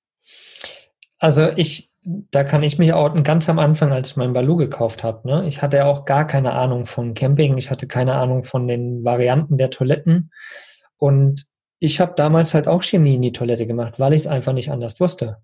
[1.18, 5.02] Also ich, da kann ich mich outen, ganz am Anfang, als ich meinen Balu gekauft
[5.02, 5.26] habe.
[5.28, 5.46] Ne?
[5.46, 9.58] Ich hatte auch gar keine Ahnung von Camping, ich hatte keine Ahnung von den Varianten
[9.58, 10.30] der Toiletten.
[10.98, 11.46] Und
[11.78, 14.70] ich habe damals halt auch Chemie in die Toilette gemacht, weil ich es einfach nicht
[14.70, 15.38] anders wusste.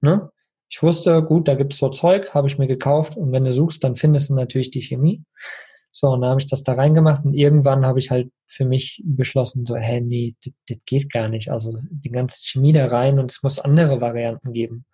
[0.00, 0.30] Ne?
[0.68, 3.82] Ich wusste, gut, da gibt's so Zeug, habe ich mir gekauft und wenn du suchst,
[3.84, 5.22] dann findest du natürlich die Chemie.
[5.90, 9.02] So, und dann habe ich das da reingemacht und irgendwann habe ich halt für mich
[9.06, 10.34] beschlossen, so, hä, nee,
[10.68, 11.50] das geht gar nicht.
[11.50, 14.84] Also die ganze Chemie da rein und es muss andere Varianten geben.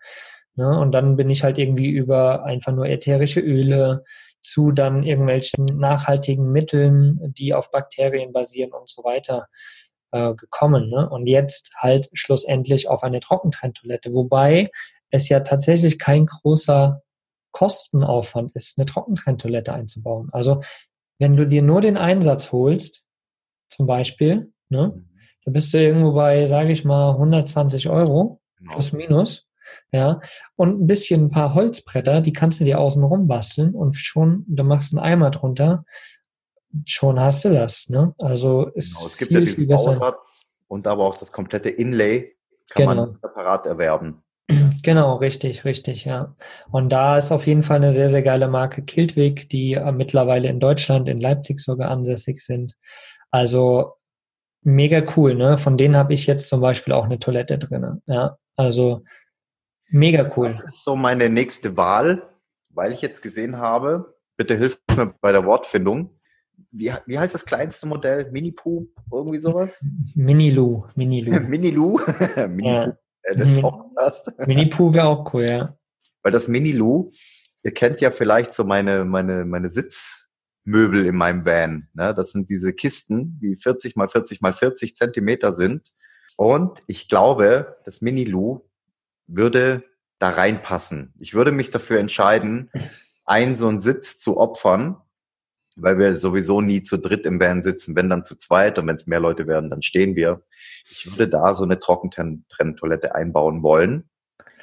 [0.55, 0.79] Ne?
[0.79, 4.05] Und dann bin ich halt irgendwie über einfach nur ätherische Öle
[4.43, 9.49] zu dann irgendwelchen nachhaltigen Mitteln, die auf Bakterien basieren und so weiter
[10.15, 10.89] äh, gekommen.
[10.91, 11.09] Ne?
[11.11, 14.71] Und jetzt halt schlussendlich auf eine Trockentrenntoilette, wobei
[15.11, 17.03] es ja tatsächlich kein großer
[17.51, 20.29] Kostenaufwand ist, eine Trockentrenntoilette einzubauen.
[20.33, 20.61] Also
[21.19, 23.05] wenn du dir nur den Einsatz holst,
[23.69, 25.09] zum Beispiel, ne, mhm.
[25.45, 28.73] da bist du irgendwo bei, sage ich mal, 120 Euro genau.
[28.73, 29.49] plus minus.
[29.91, 30.21] Ja,
[30.57, 34.45] und ein bisschen ein paar Holzbretter, die kannst du dir außen rum basteln und schon,
[34.47, 35.85] du machst einen Eimer drunter,
[36.87, 37.89] schon hast du das.
[37.89, 38.15] Ne?
[38.19, 42.35] Also ist genau, es gibt viel, ja diesen Bausatz und aber auch das komplette Inlay
[42.71, 43.07] kann genau.
[43.07, 44.23] man separat erwerben.
[44.83, 46.37] Genau, richtig, richtig, ja.
[46.71, 50.49] Und da ist auf jeden Fall eine sehr, sehr geile Marke Kiltwig, die äh, mittlerweile
[50.49, 52.75] in Deutschland, in Leipzig sogar ansässig sind.
[53.31, 53.95] Also
[54.61, 55.57] mega cool, ne?
[55.57, 58.03] Von denen habe ich jetzt zum Beispiel auch eine Toilette drin.
[58.07, 59.03] Ja, also
[59.89, 60.47] mega cool.
[60.47, 62.23] Das ist so meine nächste Wahl,
[62.71, 66.11] weil ich jetzt gesehen habe, bitte hilf mir bei der Wortfindung.
[66.71, 68.31] Wie, wie heißt das kleinste Modell?
[68.31, 68.89] Mini-Poo?
[69.13, 69.87] Irgendwie sowas?
[70.15, 70.85] Mini-Lu.
[70.95, 71.41] Mini-Lu.
[71.49, 72.01] Mini-Lu?
[72.49, 72.97] Mini ja.
[74.47, 75.79] Mini-Poo wäre auch cool, ja.
[76.23, 77.13] Weil das Mini-Lu,
[77.63, 81.89] ihr kennt ja vielleicht so meine, meine, meine Sitzmöbel in meinem Van.
[81.95, 82.15] Ne?
[82.15, 85.93] Das sind diese Kisten, die 40 mal 40 mal 40 Zentimeter sind.
[86.37, 88.61] Und ich glaube, das Mini-Lu
[89.27, 89.85] würde
[90.19, 91.15] da reinpassen.
[91.19, 92.71] Ich würde mich dafür entscheiden,
[93.25, 94.97] einen so einen Sitz zu opfern,
[95.77, 98.95] weil wir sowieso nie zu dritt im Van sitzen, wenn dann zu zweit und wenn
[98.95, 100.43] es mehr Leute werden, dann stehen wir.
[100.91, 104.09] Ich würde da so eine Trockentrenntoilette einbauen wollen.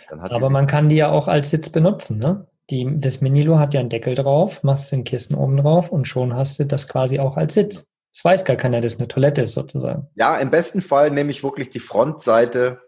[0.10, 2.48] Aber man kann die ja auch als Sitz benutzen, ne?
[2.72, 6.36] die, das Minilo hat ja einen Deckel drauf, machst den Kissen oben drauf und schon
[6.36, 7.86] hast du das quasi auch als Sitz.
[8.14, 10.08] Es weiß gar keiner, dass es eine Toilette ist sozusagen.
[10.16, 12.82] Ja, im besten Fall nehme ich wirklich die Frontseite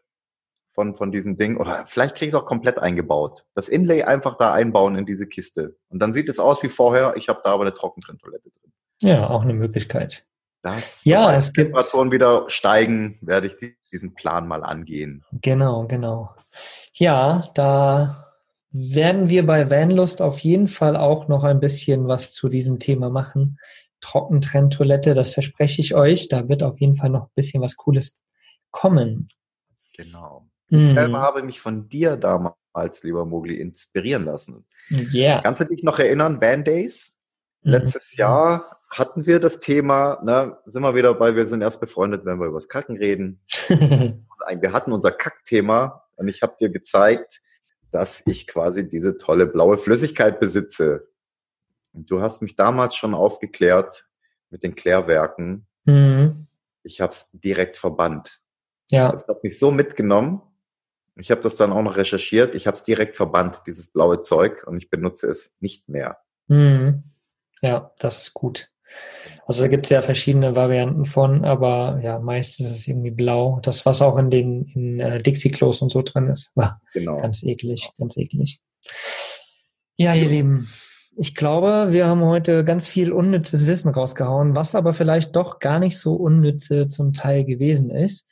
[0.74, 3.45] von, von diesem Ding oder vielleicht kriege ich es auch komplett eingebaut.
[3.53, 5.76] Das Inlay einfach da einbauen in diese Kiste.
[5.89, 8.74] Und dann sieht es aus wie vorher, ich habe da aber eine Trockentrenntoilette drin.
[9.01, 10.26] Ja, auch eine Möglichkeit.
[10.63, 15.24] Das, ja, es gibt Temperaturen wieder steigen, werde ich diesen Plan mal angehen.
[15.41, 16.34] Genau, genau.
[16.93, 18.34] Ja, da
[18.71, 23.09] werden wir bei Vanlust auf jeden Fall auch noch ein bisschen was zu diesem Thema
[23.09, 23.59] machen.
[24.01, 26.28] Trockentrenntoilette, das verspreche ich euch.
[26.28, 28.24] Da wird auf jeden Fall noch ein bisschen was Cooles
[28.71, 29.30] kommen.
[29.95, 30.43] Genau.
[30.74, 30.95] Ich mhm.
[30.95, 34.65] selber habe mich von dir damals, lieber Mogli, inspirieren lassen.
[35.13, 35.39] Yeah.
[35.43, 37.19] Kannst du dich noch erinnern, Band Days?
[37.61, 37.71] Mhm.
[37.74, 42.26] Letztes Jahr hatten wir das Thema, ne, sind wir wieder bei, wir sind erst befreundet,
[42.26, 43.39] wenn wir über das Kacken reden.
[43.69, 47.43] wir hatten unser Kackthema und ich habe dir gezeigt,
[47.91, 51.07] dass ich quasi diese tolle blaue Flüssigkeit besitze.
[51.93, 54.07] Und du hast mich damals schon aufgeklärt
[54.49, 55.67] mit den Klärwerken.
[55.86, 56.47] Mhm.
[56.82, 58.41] Ich habe es direkt verbannt.
[58.89, 59.11] Ja.
[59.11, 60.41] Das hat mich so mitgenommen.
[61.16, 62.55] Ich habe das dann auch noch recherchiert.
[62.55, 66.18] Ich habe es direkt verbannt, dieses blaue Zeug, und ich benutze es nicht mehr.
[66.47, 67.03] Mhm.
[67.61, 68.70] Ja, das ist gut.
[69.45, 73.59] Also da gibt es ja verschiedene Varianten von, aber ja, meist ist es irgendwie blau.
[73.64, 76.51] Das, was auch in den in, äh, Dixie-Klos und so drin ist.
[76.55, 77.22] War genau.
[77.22, 78.61] Ganz eklig, ganz eklig.
[79.95, 80.70] Ja, ihr Lieben,
[81.16, 85.80] ich glaube, wir haben heute ganz viel unnützes Wissen rausgehauen, was aber vielleicht doch gar
[85.80, 88.28] nicht so unnütze zum Teil gewesen ist.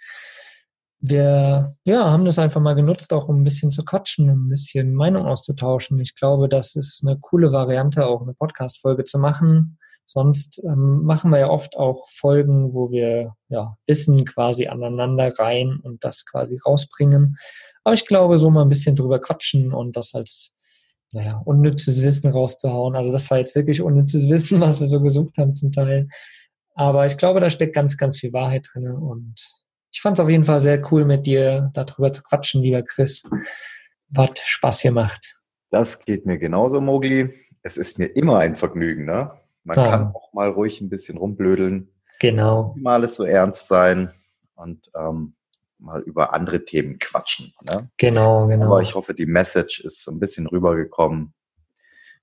[1.01, 4.49] Wir ja, haben das einfach mal genutzt, auch um ein bisschen zu quatschen, um ein
[4.49, 5.99] bisschen Meinung auszutauschen.
[5.99, 9.77] Ich glaube, das ist eine coole Variante, auch eine Podcast-Folge zu machen
[10.11, 15.79] Sonst ähm, machen wir ja oft auch Folgen, wo wir ja, Wissen quasi aneinander rein
[15.81, 17.37] und das quasi rausbringen.
[17.85, 20.53] Aber ich glaube, so mal ein bisschen drüber quatschen und das als
[21.13, 22.97] naja, unnützes Wissen rauszuhauen.
[22.97, 26.09] Also das war jetzt wirklich unnützes Wissen, was wir so gesucht haben zum Teil.
[26.75, 28.91] Aber ich glaube, da steckt ganz, ganz viel Wahrheit drin.
[28.91, 29.35] Und
[29.91, 33.29] ich fand es auf jeden Fall sehr cool, mit dir darüber zu quatschen, lieber Chris.
[34.09, 35.37] Was Spaß hier macht.
[35.69, 37.33] Das geht mir genauso, Mogli.
[37.61, 39.31] Es ist mir immer ein Vergnügen, ne?
[39.63, 39.89] Man ja.
[39.89, 41.89] kann auch mal ruhig ein bisschen rumblödeln.
[42.19, 42.73] Genau.
[42.73, 44.11] Muss mal alles so ernst sein
[44.55, 45.35] und ähm,
[45.77, 47.53] mal über andere Themen quatschen.
[47.63, 47.89] Ne?
[47.97, 48.65] Genau, genau.
[48.65, 51.33] Aber ich hoffe, die Message ist so ein bisschen rübergekommen,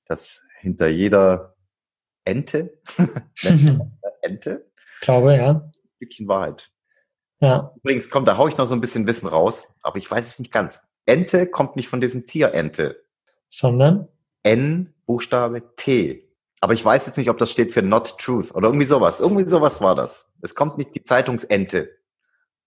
[0.06, 1.54] dass hinter jeder
[2.24, 2.78] Ente,
[4.22, 6.70] Ente, glaube ja, ein Stückchen Wahrheit.
[7.40, 7.72] Ja.
[7.76, 10.38] Übrigens, komm, da hau ich noch so ein bisschen Wissen raus, aber ich weiß es
[10.38, 10.80] nicht ganz.
[11.06, 13.02] Ente kommt nicht von diesem Tier Ente.
[13.50, 14.08] Sondern?
[14.42, 16.28] N Buchstabe T.
[16.60, 19.20] Aber ich weiß jetzt nicht, ob das steht für Not Truth oder irgendwie sowas.
[19.20, 20.30] Irgendwie sowas war das.
[20.42, 21.90] Es kommt nicht die Zeitungsente.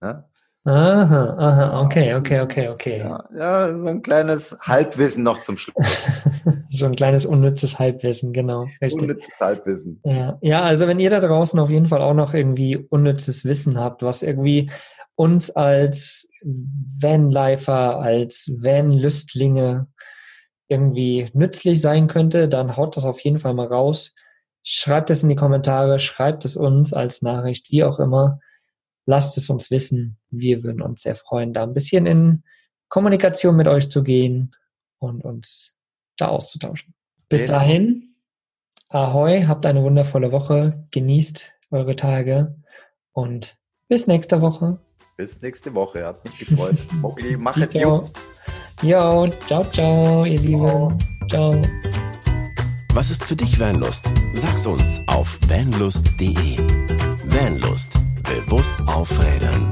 [0.01, 0.25] Ja?
[0.63, 2.99] Aha, aha, okay, okay, okay, okay.
[2.99, 5.75] Ja, ja, so ein kleines Halbwissen noch zum Schluss.
[6.69, 8.67] so ein kleines unnützes Halbwissen, genau.
[8.81, 9.01] Richtig.
[9.03, 9.99] Unnützes Halbwissen.
[10.03, 10.37] Ja.
[10.41, 14.03] ja, also wenn ihr da draußen auf jeden Fall auch noch irgendwie unnützes Wissen habt,
[14.03, 14.69] was irgendwie
[15.15, 16.29] uns als
[17.01, 19.87] Vanlifer, als Van-Lüstlinge
[20.67, 24.15] irgendwie nützlich sein könnte, dann haut das auf jeden Fall mal raus.
[24.63, 28.39] Schreibt es in die Kommentare, schreibt es uns als Nachricht, wie auch immer.
[29.05, 30.17] Lasst es uns wissen.
[30.29, 32.43] Wir würden uns sehr freuen, da ein bisschen in
[32.87, 34.55] Kommunikation mit euch zu gehen
[34.99, 35.75] und uns
[36.21, 36.93] da auszutauschen.
[37.29, 37.53] Bis genau.
[37.53, 38.15] dahin,
[38.89, 42.55] ahoi, habt eine wundervolle Woche, genießt eure Tage
[43.13, 43.57] und
[43.87, 44.79] bis nächste Woche.
[45.17, 46.77] Bis nächste Woche, hat mich gefreut.
[47.01, 48.09] Mogli, mach es gut.
[48.81, 50.97] Jo, ciao, ciao, ihr Lieben.
[51.29, 51.61] Ciao.
[52.93, 54.11] Was ist für dich Vanlust?
[54.33, 56.57] Sag's uns auf vanlust.de.
[57.25, 57.99] Vanlust.
[58.23, 59.69] Bewusst aufrädern.